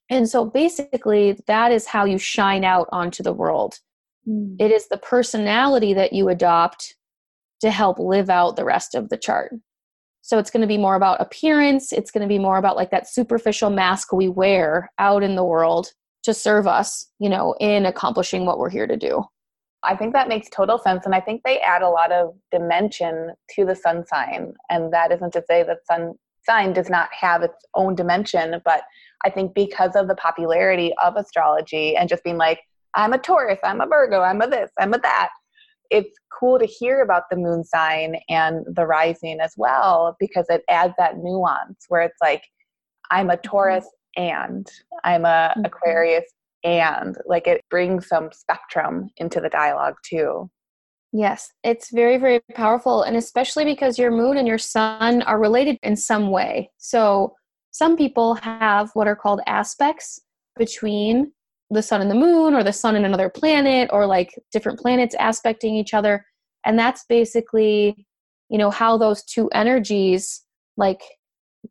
[0.09, 3.79] And so basically, that is how you shine out onto the world.
[4.25, 4.55] Hmm.
[4.59, 6.97] It is the personality that you adopt
[7.61, 9.53] to help live out the rest of the chart.
[10.23, 11.93] So it's going to be more about appearance.
[11.93, 15.45] It's going to be more about like that superficial mask we wear out in the
[15.45, 15.93] world
[16.25, 19.25] to serve us, you know, in accomplishing what we're here to do.
[19.83, 21.07] I think that makes total sense.
[21.07, 24.55] And I think they add a lot of dimension to the sun sign.
[24.71, 28.83] And that isn't to say that sun sign does not have its own dimension, but
[29.25, 32.61] I think because of the popularity of astrology and just being like,
[32.95, 35.29] I'm a Taurus, I'm a Virgo, I'm a this, I'm a that,
[35.91, 40.63] it's cool to hear about the moon sign and the rising as well because it
[40.69, 42.45] adds that nuance where it's like,
[43.11, 44.67] I'm a Taurus and
[45.05, 45.67] I'm a Mhm.
[45.67, 46.25] Aquarius
[46.65, 50.51] and like it brings some spectrum into the dialogue too.
[51.13, 53.03] Yes, it's very, very powerful.
[53.03, 56.71] And especially because your moon and your sun are related in some way.
[56.77, 57.35] So
[57.71, 60.21] some people have what are called aspects
[60.57, 61.33] between
[61.71, 65.15] the sun and the moon, or the sun and another planet, or like different planets
[65.19, 66.25] aspecting each other.
[66.65, 68.07] And that's basically,
[68.49, 70.45] you know, how those two energies
[70.77, 71.03] like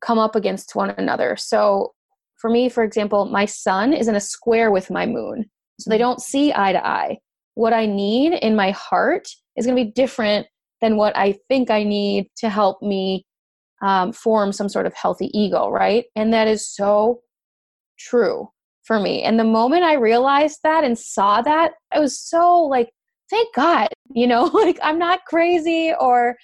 [0.01, 1.35] come up against one another.
[1.37, 1.93] So
[2.35, 5.45] for me, for example, my sun is in a square with my moon.
[5.79, 7.17] So they don't see eye to eye
[7.57, 10.45] what I need in my heart is going to be different
[10.79, 13.25] than what I think I need to help me
[13.81, 16.05] um, form some sort of healthy ego, right?
[16.15, 17.21] And that is so
[17.97, 18.47] true
[18.87, 19.21] for me.
[19.21, 22.89] And the moment I realized that and saw that, I was so like,
[23.29, 26.37] thank God, you know, like I'm not crazy or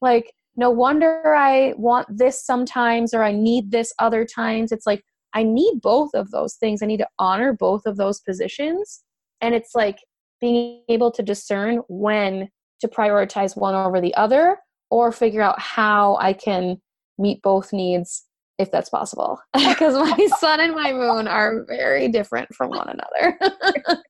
[0.00, 4.72] like, no wonder I want this sometimes or I need this other times.
[4.72, 6.82] It's like, I need both of those things.
[6.82, 9.02] I need to honor both of those positions.
[9.40, 9.98] And it's like,
[10.40, 12.48] being able to discern when
[12.80, 14.58] to prioritize one over the other
[14.90, 16.80] or figure out how I can
[17.18, 18.24] meet both needs
[18.60, 19.40] if that's possible.
[19.54, 23.38] Because my sun and my moon are very different from one another.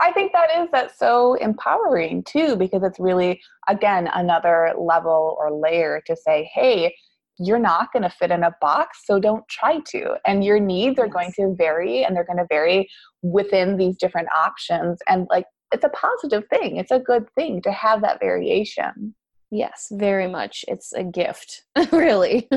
[0.00, 5.52] I think that is that's so empowering too because it's really again another level or
[5.52, 6.94] layer to say, hey,
[7.38, 10.16] you're not going to fit in a box, so don't try to.
[10.26, 11.14] And your needs are Yes.
[11.16, 12.88] going to vary and they're going to vary
[13.22, 16.76] within these different options and like it's a positive thing.
[16.76, 19.14] It's a good thing to have that variation.
[19.50, 20.64] yes, very much.
[20.68, 22.48] It's a gift, really.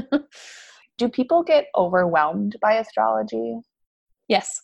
[0.98, 3.60] Do people get overwhelmed by astrology?
[4.28, 4.62] Yes.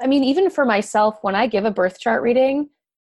[0.00, 2.68] I mean, even for myself, when I give a birth chart reading,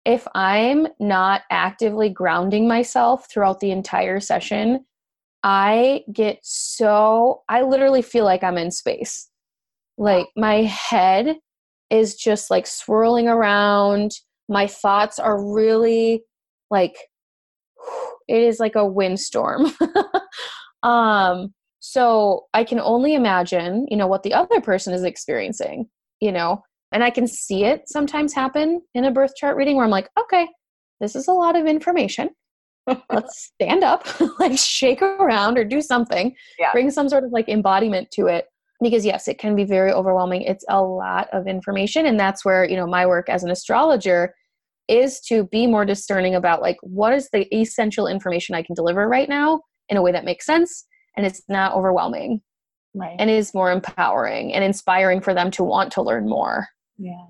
[0.04, 4.84] if I'm not actively grounding myself throughout the entire session,
[5.44, 9.28] I get so, I literally feel like I'm in space.
[9.98, 11.36] Like my head
[11.90, 14.12] is just like swirling around.
[14.48, 16.24] My thoughts are really
[16.70, 16.96] like,
[18.28, 19.72] it is like a windstorm.
[20.82, 25.88] um, so I can only imagine, you know, what the other person is experiencing,
[26.20, 26.62] you know,
[26.92, 30.08] and I can see it sometimes happen in a birth chart reading where I'm like,
[30.18, 30.46] okay,
[31.00, 32.30] this is a lot of information.
[33.10, 34.06] Let's stand up,
[34.38, 36.72] like shake around or do something, Yeah.
[36.72, 38.46] bring some sort of like embodiment to it.
[38.80, 40.42] Because yes, it can be very overwhelming.
[40.42, 42.06] It's a lot of information.
[42.06, 44.34] And that's where, you know, my work as an astrologer
[44.88, 49.08] is to be more discerning about like what is the essential information I can deliver
[49.08, 49.60] right now
[49.92, 50.86] in a way that makes sense
[51.16, 52.40] and it's not overwhelming
[52.94, 53.16] Right.
[53.18, 56.66] and is more empowering and inspiring for them to want to learn more.
[56.98, 57.26] yeah.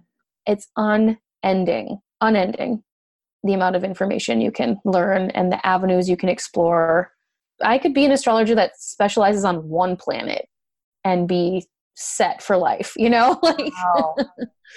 [0.46, 2.82] It's unending, unending
[3.44, 7.12] the amount of information you can learn and the avenues you can explore.
[7.62, 10.46] I could be an astrologer that specializes on one planet
[11.04, 13.38] and be set for life, you know?
[13.42, 14.16] like Wow.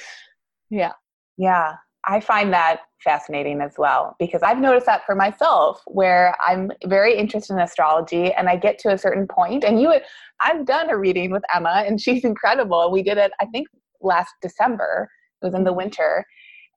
[0.69, 0.93] yeah.
[1.37, 1.75] Yeah,
[2.07, 7.15] I find that fascinating as well because I've noticed that for myself where I'm very
[7.15, 9.93] interested in astrology and I get to a certain point and you
[10.41, 12.91] I've done a reading with Emma and she's incredible.
[12.91, 13.67] We did it I think
[14.01, 15.09] last December.
[15.41, 15.77] It was in the mm-hmm.
[15.77, 16.25] winter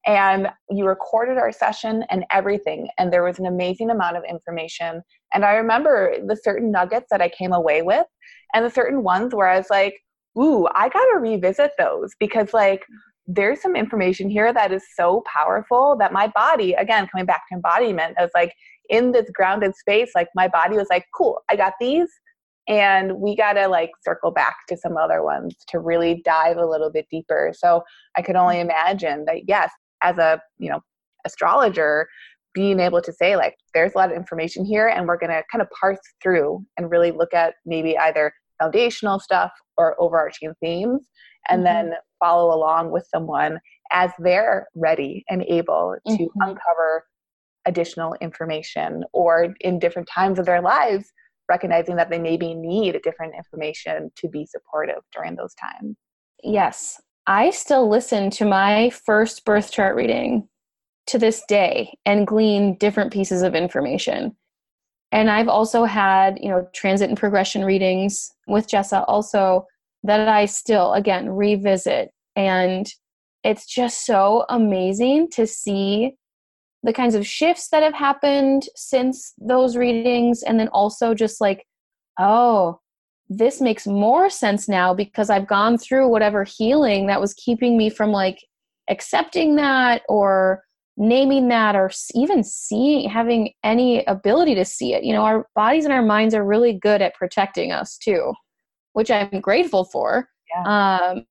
[0.06, 5.02] and you recorded our session and everything and there was an amazing amount of information
[5.34, 8.06] and I remember the certain nuggets that I came away with
[8.54, 9.94] and the certain ones where I was like,
[10.38, 13.07] "Ooh, I got to revisit those because like mm-hmm.
[13.28, 17.54] There's some information here that is so powerful that my body, again, coming back to
[17.54, 18.54] embodiment, I was like
[18.88, 22.08] in this grounded space, like my body was like, cool, I got these.
[22.68, 26.66] And we got to like circle back to some other ones to really dive a
[26.66, 27.52] little bit deeper.
[27.56, 27.82] So
[28.16, 29.70] I could only imagine that, yes,
[30.02, 30.80] as a, you know,
[31.26, 32.08] astrologer,
[32.54, 35.42] being able to say like, there's a lot of information here and we're going to
[35.52, 41.08] kind of parse through and really look at maybe either foundational stuff or overarching themes
[41.48, 41.64] and Mhm.
[41.64, 46.28] then follow along with someone as they're ready and able to Mhm.
[46.40, 47.06] uncover
[47.66, 51.12] additional information or in different times of their lives
[51.48, 55.96] recognizing that they maybe need different information to be supportive during those times
[56.42, 57.00] Yes.
[57.26, 60.48] I still listen to my first birth chart reading
[61.08, 64.36] to this day and glean different pieces of information.
[65.10, 69.66] And I've also had, you know, transit and progression readings with Jessa also
[70.04, 72.10] that I still again revisit.
[72.36, 72.86] And
[73.44, 76.14] it's just so amazing to see
[76.82, 80.42] the kinds of shifts that have happened since those readings.
[80.42, 81.64] And then also just like
[82.18, 82.80] oh
[83.28, 87.90] this makes more sense now because I've gone through whatever healing that was keeping me
[87.90, 88.38] from like
[88.88, 90.62] accepting that or
[90.96, 95.04] naming that or even seeing having any ability to see it.
[95.04, 98.32] You know, our bodies and our minds are really good at protecting us too,
[98.92, 100.28] which I'm grateful for.
[100.64, 101.24] Um,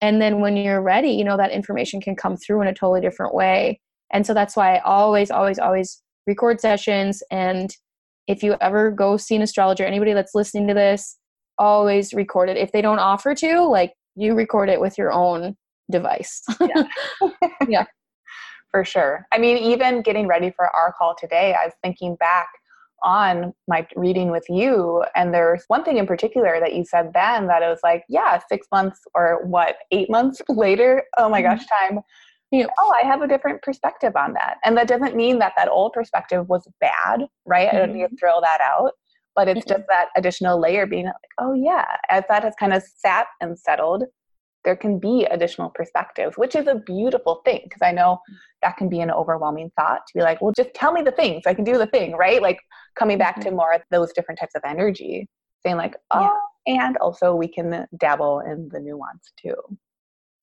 [0.00, 3.00] and then when you're ready, you know, that information can come through in a totally
[3.00, 3.80] different way.
[4.12, 7.22] And so that's why I always, always, always record sessions.
[7.30, 7.74] And
[8.26, 11.18] if you ever go see an astrologer, anybody that's listening to this,
[11.58, 12.56] always record it.
[12.56, 15.56] If they don't offer to, like you record it with your own
[15.90, 16.42] device.
[17.68, 17.84] Yeah.
[18.72, 22.48] For sure i mean even getting ready for our call today i was thinking back
[23.02, 27.46] on my reading with you and there's one thing in particular that you said then
[27.46, 31.04] that it was like yeah six months or what eight months later?
[31.18, 31.94] Oh my gosh mm-hmm.
[31.94, 32.04] time.
[32.50, 32.66] Yeah.
[32.78, 34.58] oh i have a different perspective on that.
[34.64, 37.68] And that doesn't mean that that old perspective was bad right?
[37.72, 38.16] I don't need to mm-hmm.
[38.16, 38.92] throw that out.
[39.34, 39.80] But it's mm-hmm.
[39.80, 43.58] just that additional layer being like oh yeah as that has kind of sat and
[43.58, 44.04] settled
[44.64, 48.34] there can be additional perspectives which is a beautiful thing because i know mm.
[48.62, 51.42] that can be an overwhelming thought to be like, well, just tell me the things.
[51.46, 52.40] I can do the thing, right?
[52.40, 52.60] Like
[52.96, 53.56] coming back to mm-hmm.
[53.56, 55.28] more of those different types of energy,
[55.62, 59.54] saying like, oh, and also we can dabble in the nuance too.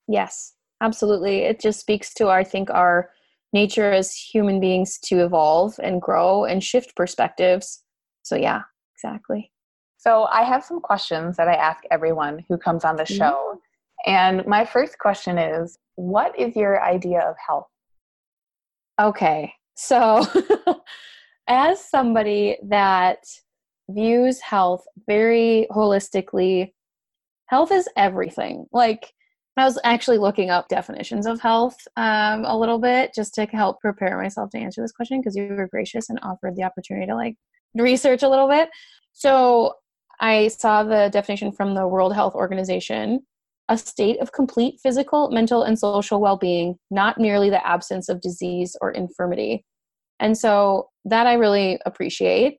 [0.07, 1.39] Yes, absolutely.
[1.39, 3.09] It just speaks to, I think, our
[3.53, 7.83] nature as human beings to evolve and grow and shift perspectives.
[8.23, 8.61] So, yeah,
[8.95, 9.51] exactly.
[9.97, 13.17] So I have some questions that I ask everyone who comes on the mm-hmm.
[13.17, 13.61] show.
[14.05, 17.67] And my first question is, what is your idea of health?
[18.99, 19.53] Okay.
[19.75, 20.25] So,
[21.47, 23.19] as somebody that
[23.89, 26.71] views health very holistically,
[27.47, 28.65] health is everything.
[28.71, 29.11] Like,
[29.57, 33.81] I was actually looking up definitions of health um, a little bit just to help
[33.81, 37.15] prepare myself to answer this question because you were gracious and offered the opportunity to
[37.15, 37.35] like
[37.75, 38.69] research a little bit.
[39.13, 39.73] So,
[40.21, 43.21] I saw the definition from the World Health Organization
[43.69, 48.19] a state of complete physical, mental, and social well being, not merely the absence of
[48.19, 49.63] disease or infirmity.
[50.19, 52.57] And so that I really appreciate.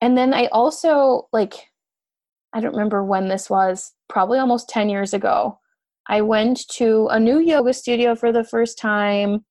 [0.00, 1.54] And then I also, like,
[2.52, 5.58] I don't remember when this was, probably almost 10 years ago.
[6.08, 9.44] I went to a new yoga studio for the first time.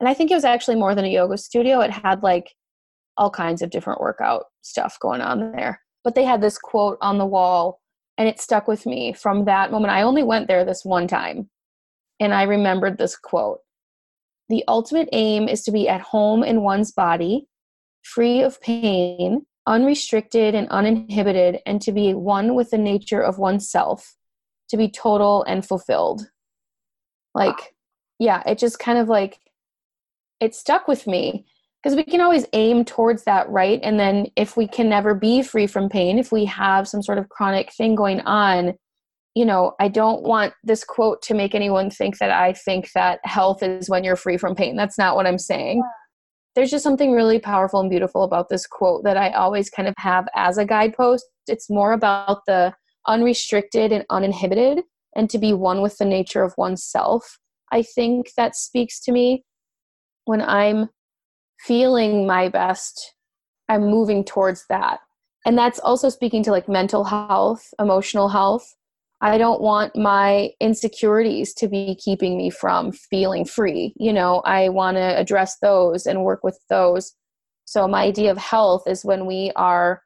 [0.00, 1.80] And I think it was actually more than a yoga studio.
[1.80, 2.50] It had like
[3.18, 5.80] all kinds of different workout stuff going on there.
[6.04, 7.81] But they had this quote on the wall
[8.22, 9.92] and it stuck with me from that moment.
[9.92, 11.50] I only went there this one time,
[12.20, 13.58] and I remembered this quote.
[14.52, 17.46] the ultimate aim is to be at home in one's body,
[18.02, 24.14] free of pain, unrestricted and uninhibited, and to be one with the nature of oneself,
[24.68, 26.28] to be total and fulfilled.
[27.34, 27.74] Like,
[28.18, 29.40] yeah, it just kind of like,
[30.38, 31.46] it stuck with me
[31.82, 33.80] because we can always aim towards that, right?
[33.82, 37.18] And then if we can never be free from pain, if we have some sort
[37.18, 38.74] of chronic thing going on,
[39.34, 43.18] you know, I don't want this quote to make anyone think that I think that
[43.24, 44.76] health is when you're free from pain.
[44.76, 45.82] That's not what I'm saying.
[46.54, 49.94] There's just something really powerful and beautiful about this quote that I always kind of
[49.96, 51.24] have as a guidepost.
[51.48, 52.74] It's more about the
[53.08, 54.82] unrestricted and uninhibited
[55.16, 57.38] and to be one with the nature of oneself.
[57.72, 59.44] I think that speaks to me
[60.26, 60.90] when I'm
[61.66, 63.14] feeling my best,
[63.68, 65.00] I'm moving towards that.
[65.44, 68.74] And that's also speaking to like mental health, emotional health
[69.22, 73.94] I don't want my insecurities to be keeping me from feeling free.
[73.96, 77.14] You know, I want to address those and work with those.
[77.64, 80.02] So, my idea of health is when we are,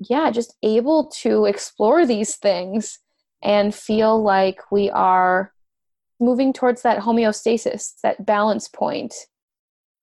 [0.00, 2.98] yeah, just able to explore these things
[3.42, 5.52] and feel like we are
[6.18, 9.14] moving towards that homeostasis, that balance point.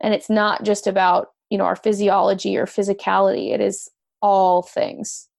[0.03, 3.89] And it's not just about, you know, our physiology or physicality, it is
[4.21, 5.29] all things.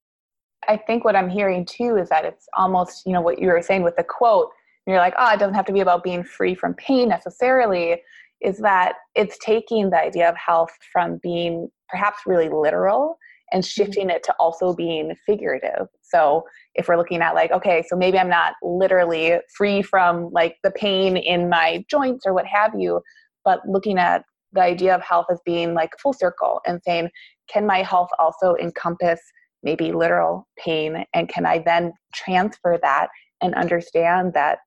[0.67, 3.63] I think what I'm hearing too is that it's almost, you know, what you were
[3.63, 4.49] saying with the quote,
[4.87, 8.01] you're like, oh, it doesn't have to be about being free from pain necessarily,
[8.41, 13.19] is that it's taking the idea of health from being perhaps really literal
[13.53, 13.69] and mm-hmm.
[13.69, 15.89] shifting it to also being figurative.
[16.03, 16.45] So
[16.75, 20.71] if we're looking at like, okay, so maybe I'm not literally free from like the
[20.71, 23.03] pain in my joints or what have you,
[23.45, 24.25] but looking at
[24.55, 27.11] the idea of health as being like full circle and saying,
[27.53, 29.21] can my health also encompass
[29.65, 33.09] maybe literal pain and can i then transfer that
[33.43, 34.59] and understand that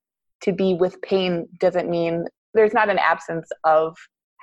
[0.42, 3.96] to be with pain doesn't mean there's not an absence of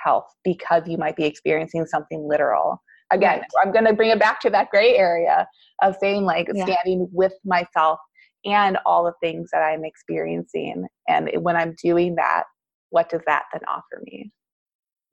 [0.02, 2.80] health because you might be experiencing something literal
[3.12, 3.48] again right.
[3.62, 5.46] i'm going to bring it back to that gray area
[5.82, 6.64] of saying like yeah.
[6.64, 7.98] standing with myself
[8.44, 12.44] and all the things that i'm experiencing and when i'm doing that
[12.90, 14.30] what does that then offer me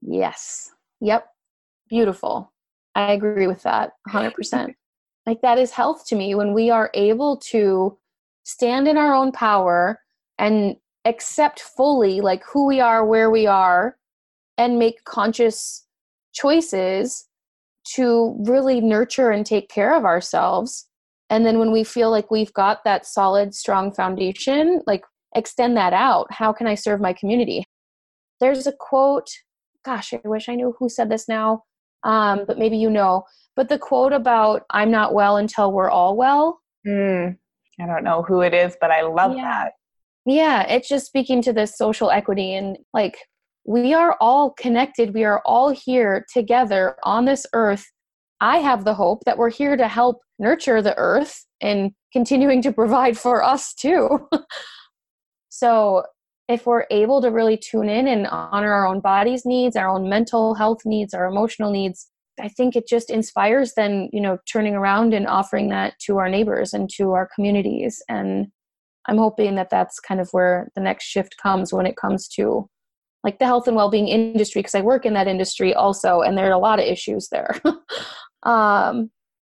[0.01, 0.71] yes.
[0.99, 1.27] Yep.
[1.89, 2.51] Beautiful.
[2.95, 4.73] I agree with that 100%
[5.25, 7.97] like that is health to me when we are able to
[8.43, 9.99] stand in our own power
[10.39, 10.75] and
[11.05, 13.97] accept fully like who we are where we are
[14.57, 15.85] and make conscious
[16.33, 17.27] choices
[17.83, 20.87] to really nurture and take care of ourselves.
[21.29, 25.03] And then when we feel like we've got that solid strong foundation like
[25.35, 26.27] extend that out.
[26.31, 27.63] How can i serve my community?
[28.39, 29.29] There's a quote
[29.83, 31.63] gosh i wish i knew who said this now
[32.03, 33.25] um, but maybe you know
[33.55, 36.61] but the quote about I'm not well until we're all well.
[36.87, 37.37] Mm,
[37.79, 39.43] I don't know who it is, but I love yeah.
[39.43, 39.71] that.
[40.25, 43.17] Yeah, it's just speaking to this social equity and like
[43.65, 45.13] we are all connected.
[45.13, 47.85] We are all here together on this earth.
[48.39, 52.73] I have the hope that we're here to help nurture the earth and continuing to
[52.73, 54.27] provide for us too.
[55.49, 56.03] so,
[56.47, 60.09] if we're able to really tune in and honor our own body's needs, our own
[60.09, 64.75] mental health needs, our emotional needs, I think it just inspires then, you know, turning
[64.75, 68.01] around and offering that to our neighbors and to our communities.
[68.09, 68.47] And
[69.07, 72.69] I'm hoping that that's kind of where the next shift comes when it comes to
[73.23, 76.47] like the health and well-being industry because I work in that industry also and there
[76.47, 77.61] are a lot of issues there.
[78.43, 79.11] um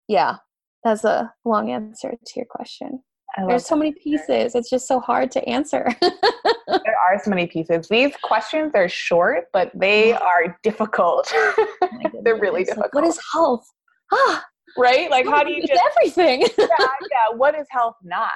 [0.07, 0.37] yeah,
[0.83, 3.03] that's a long answer to your question.
[3.45, 4.55] There's so many pieces.
[4.55, 5.87] It's just so hard to answer.
[6.01, 7.87] there are so many pieces.
[7.87, 11.31] These questions are short, but they are difficult.
[12.23, 12.85] They're really difficult.
[12.85, 13.65] Like, what is health?
[14.11, 14.43] Ah,
[14.77, 15.09] right?
[15.11, 16.41] Like, how do you just everything?
[16.57, 17.35] yeah, yeah.
[17.35, 18.31] What is health not?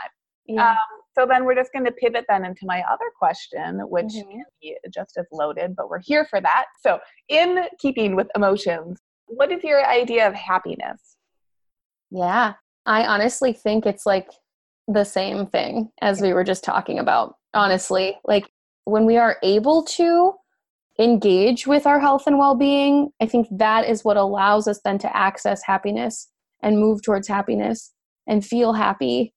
[0.45, 0.71] Yeah.
[0.71, 0.77] Um,
[1.17, 4.69] so then we're just going to pivot then into my other question, which mm-hmm.
[4.93, 6.65] just as loaded, but we're here for that.
[6.81, 6.99] So,
[7.29, 11.17] in keeping with emotions, what is your idea of happiness?
[12.09, 12.53] Yeah,
[12.85, 14.27] I honestly think it's like
[14.93, 18.17] the same thing as we were just talking about, honestly.
[18.25, 18.49] Like
[18.85, 20.33] when we are able to
[20.99, 24.97] engage with our health and well being, I think that is what allows us then
[24.99, 26.29] to access happiness
[26.61, 27.91] and move towards happiness
[28.27, 29.33] and feel happy.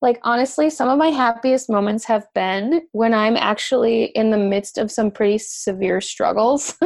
[0.00, 4.76] Like, honestly, some of my happiest moments have been when I'm actually in the midst
[4.76, 6.76] of some pretty severe struggles.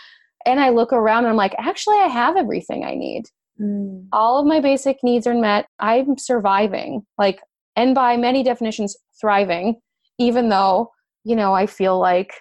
[0.46, 3.24] and I look around and I'm like, actually, I have everything I need.
[3.60, 4.08] Mm.
[4.12, 5.66] All of my basic needs are met.
[5.78, 7.40] I'm surviving, like,
[7.76, 9.80] and by many definitions, thriving,
[10.18, 10.90] even though,
[11.24, 12.32] you know, I feel like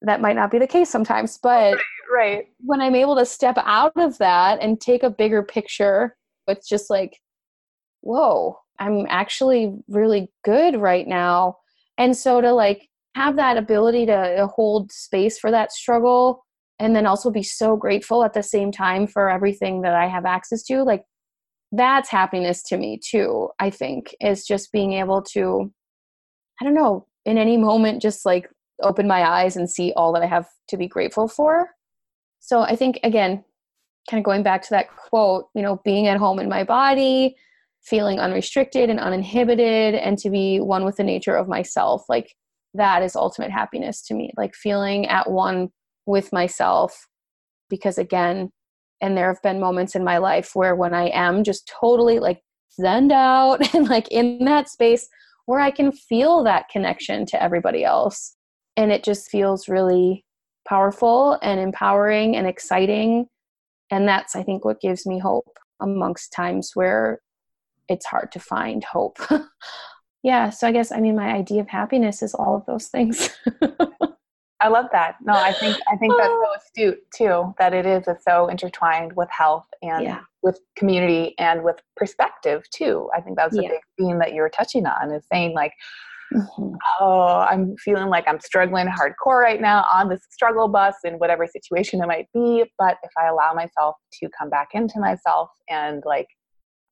[0.00, 1.38] that might not be the case sometimes.
[1.42, 2.44] But right, right.
[2.60, 6.16] when I'm able to step out of that and take a bigger picture,
[6.46, 7.20] it's just like,
[8.00, 11.58] whoa, I'm actually really good right now.
[11.98, 16.44] And so to like have that ability to uh, hold space for that struggle
[16.78, 20.24] and then also be so grateful at the same time for everything that I have
[20.24, 21.04] access to, like
[21.72, 25.72] that's happiness to me too, I think, is just being able to,
[26.60, 28.48] I don't know, in any moment, just like
[28.82, 31.70] open my eyes and see all that I have to be grateful for.
[32.40, 33.44] So I think, again,
[34.10, 37.36] kind of going back to that quote, you know, being at home in my body,
[37.82, 42.34] feeling unrestricted and uninhibited, and to be one with the nature of myself, like
[42.74, 44.32] that is ultimate happiness to me.
[44.36, 45.70] Like feeling at one
[46.06, 47.06] with myself.
[47.70, 48.50] Because again,
[49.02, 52.42] and there have been moments in my life where when I am just totally like
[52.80, 55.08] zened out and like in that space
[55.44, 58.36] where I can feel that connection to everybody else.
[58.76, 60.24] And it just feels really
[60.66, 63.26] powerful and empowering and exciting
[63.90, 67.20] and that's i think what gives me hope amongst times where
[67.88, 69.18] it's hard to find hope
[70.22, 73.30] yeah so i guess i mean my idea of happiness is all of those things
[74.62, 78.04] i love that no i think i think that's so astute too that it is
[78.26, 80.20] so intertwined with health and yeah.
[80.42, 83.68] with community and with perspective too i think that's a yeah.
[83.68, 85.72] big theme that you were touching on is saying like
[86.34, 86.74] Mm-hmm.
[87.00, 91.46] Oh, I'm feeling like I'm struggling hardcore right now on this struggle bus in whatever
[91.46, 92.64] situation it might be.
[92.78, 96.28] But if I allow myself to come back into myself and like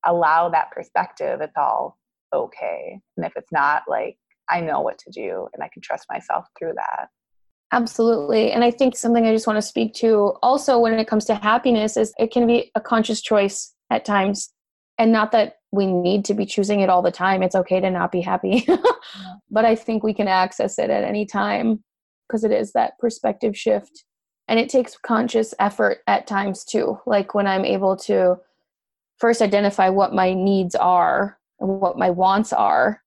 [0.05, 1.97] allow that perspective, it's all
[2.35, 2.99] okay.
[3.17, 4.17] And if it's not, like
[4.49, 7.09] I know what to do and I can trust myself through that.
[7.73, 8.51] Absolutely.
[8.51, 11.37] And I think something I just want to speak to also when it comes to
[11.37, 14.53] happiness is it can be a conscious choice at times.
[14.99, 17.43] And not that we need to be choosing it all the time.
[17.43, 18.67] It's okay to not be happy.
[19.51, 21.83] but I think we can access it at any time
[22.29, 24.05] because it is that perspective shift.
[24.49, 26.99] And it takes conscious effort at times too.
[27.07, 28.37] Like when I'm able to
[29.19, 33.01] first identify what my needs are and what my wants are,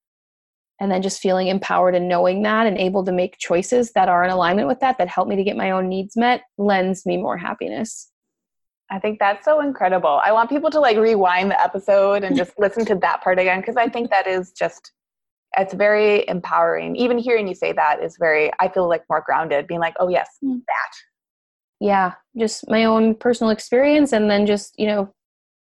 [0.79, 4.23] and then just feeling empowered and knowing that and able to make choices that are
[4.23, 7.17] in alignment with that, that help me to get my own needs met, lends me
[7.17, 8.11] more happiness.
[8.91, 10.21] I think that's so incredible.
[10.23, 13.59] I want people to like rewind the episode and just listen to that part again
[13.59, 14.91] because I think that is just
[15.57, 16.95] it's very empowering.
[16.95, 20.09] Even hearing you say that is very I feel like more grounded, being like, "Oh
[20.09, 20.61] yes, mm.
[20.67, 20.91] that."
[21.79, 25.13] Yeah, just my own personal experience and then just, you know,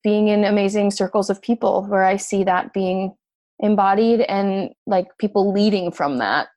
[0.04, 3.16] being in amazing circles of people where I see that being
[3.60, 6.48] embodied and like people leading from that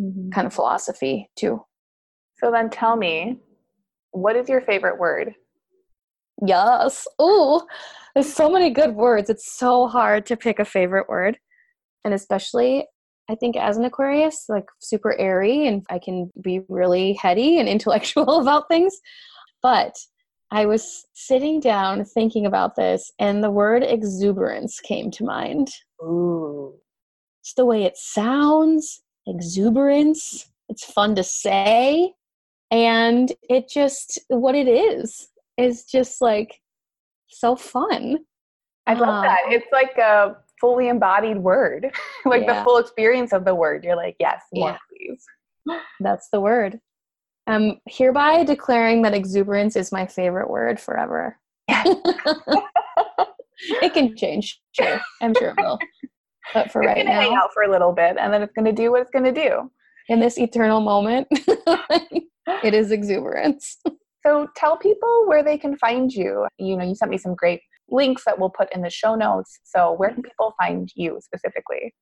[0.00, 0.30] mm-hmm.
[0.30, 1.62] kind of philosophy too.
[2.38, 3.38] So then tell me,
[4.12, 5.34] what is your favorite word?
[6.44, 7.06] Yes.
[7.18, 7.66] Oh,
[8.14, 9.28] there's so many good words.
[9.28, 11.38] It's so hard to pick a favorite word.
[12.04, 12.86] And especially,
[13.28, 17.68] I think as an Aquarius, like super airy and I can be really heady and
[17.68, 18.96] intellectual about things.
[19.62, 19.96] But
[20.50, 25.68] I was sitting down thinking about this, and the word exuberance came to mind.
[26.02, 26.74] Ooh.
[27.42, 30.50] It's the way it sounds, exuberance.
[30.68, 32.14] It's fun to say.
[32.70, 36.60] And it just, what it is is just like
[37.28, 38.18] so fun.
[38.86, 39.40] I love um, that.
[39.48, 41.90] It's like a fully embodied word,
[42.24, 42.58] like yeah.
[42.58, 43.84] the full experience of the word.
[43.84, 44.78] You're like, yes, more yeah.
[44.90, 45.24] please.
[46.00, 46.80] That's the word.
[47.46, 51.38] I'm hereby declaring that exuberance is my favorite word forever.
[53.82, 55.00] it can change, sure.
[55.20, 55.78] I'm sure it will.
[56.54, 58.64] But for it's right now, hang out for a little bit, and then it's going
[58.64, 59.70] to do what it's going to do.
[60.08, 63.76] In this eternal moment, it is exuberance.
[64.26, 66.46] So tell people where they can find you.
[66.58, 69.60] You know, you sent me some great links that we'll put in the show notes.
[69.64, 71.94] So where can people find you specifically?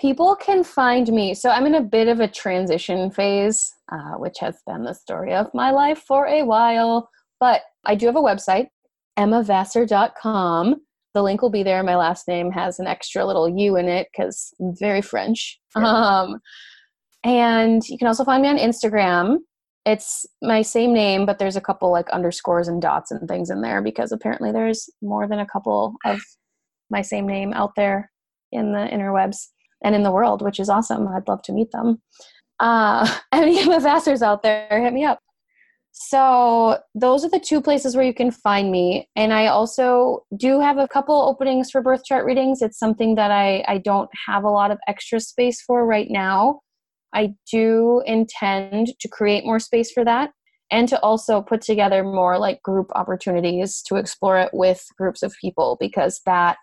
[0.00, 1.34] People can find me.
[1.34, 5.34] So I'm in a bit of a transition phase, uh, which has been the story
[5.34, 7.10] of my life for a while.
[7.40, 8.68] But I do have a website,
[9.18, 10.76] emmavasseur.com.
[11.18, 11.82] The link will be there.
[11.82, 15.58] My last name has an extra little U in it because I'm very French.
[15.74, 16.38] Um,
[17.24, 19.38] and you can also find me on Instagram.
[19.84, 23.62] It's my same name but there's a couple like underscores and dots and things in
[23.62, 26.20] there because apparently there's more than a couple of
[26.88, 28.12] my same name out there
[28.52, 29.48] in the interwebs
[29.82, 31.08] and in the world which is awesome.
[31.08, 32.00] I'd love to meet them.
[32.60, 35.18] Uh any investors out there hit me up
[36.00, 40.60] so those are the two places where you can find me and i also do
[40.60, 44.44] have a couple openings for birth chart readings it's something that i i don't have
[44.44, 46.60] a lot of extra space for right now
[47.12, 50.30] I do intend to create more space for that
[50.70, 55.34] and to also put together more like group opportunities to explore it with groups of
[55.40, 56.58] people because that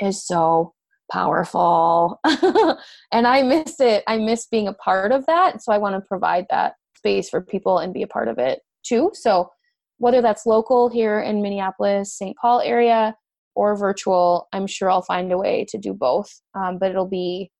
[0.00, 0.74] is so
[1.10, 2.20] powerful.
[2.24, 4.04] and I miss it.
[4.06, 5.62] I miss being a part of that.
[5.62, 8.60] So I want to provide that space for people and be a part of it
[8.86, 9.10] too.
[9.14, 9.50] So
[9.98, 12.36] whether that's local here in Minneapolis, St.
[12.36, 13.14] Paul area,
[13.54, 16.30] or virtual, I'm sure I'll find a way to do both.
[16.54, 17.50] Um, but it'll be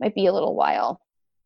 [0.00, 1.00] might be a little while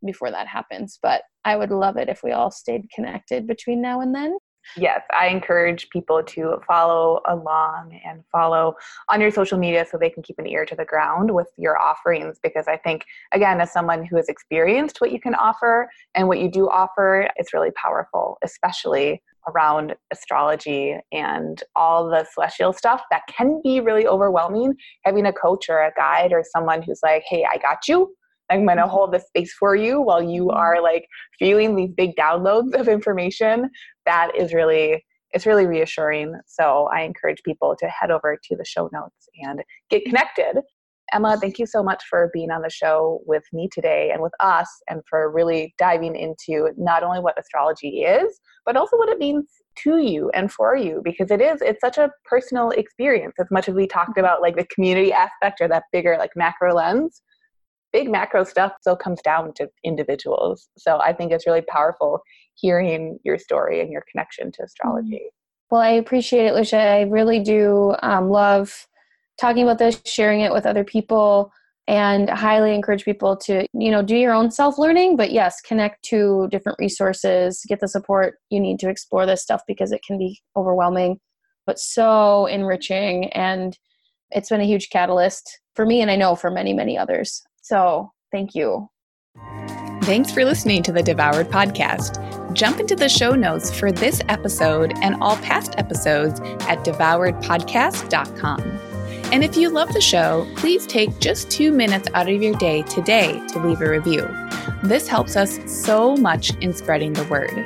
[0.05, 0.99] before that happens.
[1.03, 4.37] But I would love it if we all stayed connected between now and then.
[4.77, 8.75] Yes, I encourage people to follow along and follow
[9.09, 11.81] on your social media so they can keep an ear to the ground with your
[11.81, 16.29] offerings because I think, again, as someone who has experienced what you can offer and
[16.29, 23.03] what you do offer, it's really powerful, especially around astrology and all the celestial stuff
[23.11, 24.75] that can be really overwhelming.
[25.05, 28.15] Having a coach or a guide or someone who's like, hey, I got you.
[28.51, 28.91] I'm going to mm-hmm.
[28.91, 30.57] hold the space for you while you mm-hmm.
[30.57, 31.07] are like
[31.39, 33.71] feeling these big downloads of information.
[34.07, 36.35] That is really it's really reassuring.
[36.47, 40.61] So I encourage people to head over to the show notes and get connected.
[41.13, 44.33] Emma, thank you so much for being on the show with me today and with
[44.41, 49.19] us, and for really diving into not only what astrology is, but also what it
[49.19, 49.47] means
[49.77, 53.35] to you and for you, because it is, it's such a personal experience.
[53.39, 56.75] As much as we talked about like the community aspect or that bigger like macro
[56.75, 57.23] lens,
[57.93, 60.69] big macro stuff still comes down to individuals.
[60.79, 62.21] So I think it's really powerful
[62.63, 65.17] hearing your story and your connection to astrology.
[65.17, 65.71] Mm-hmm.
[65.71, 66.79] Well, I appreciate it, Lucia.
[66.79, 68.87] I really do um, love
[69.39, 71.51] talking about this, sharing it with other people,
[71.89, 75.17] and highly encourage people to, you know, do your own self learning.
[75.17, 79.63] But yes, connect to different resources, get the support you need to explore this stuff
[79.67, 81.19] because it can be overwhelming,
[81.67, 83.33] but so enriching.
[83.33, 83.77] And
[84.31, 87.43] it's been a huge catalyst for me, and I know for many, many others.
[87.63, 88.89] So thank you.
[90.03, 92.19] Thanks for listening to the Devoured Podcast.
[92.55, 98.61] Jump into the show notes for this episode and all past episodes at devouredpodcast.com.
[99.31, 102.83] And if you love the show, please take just two minutes out of your day
[102.83, 104.29] today to leave a review.
[104.83, 107.65] This helps us so much in spreading the word.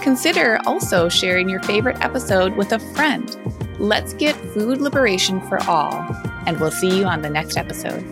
[0.00, 3.36] Consider also sharing your favorite episode with a friend.
[3.78, 6.04] Let's get food liberation for all,
[6.46, 8.04] and we'll see you on the next episode.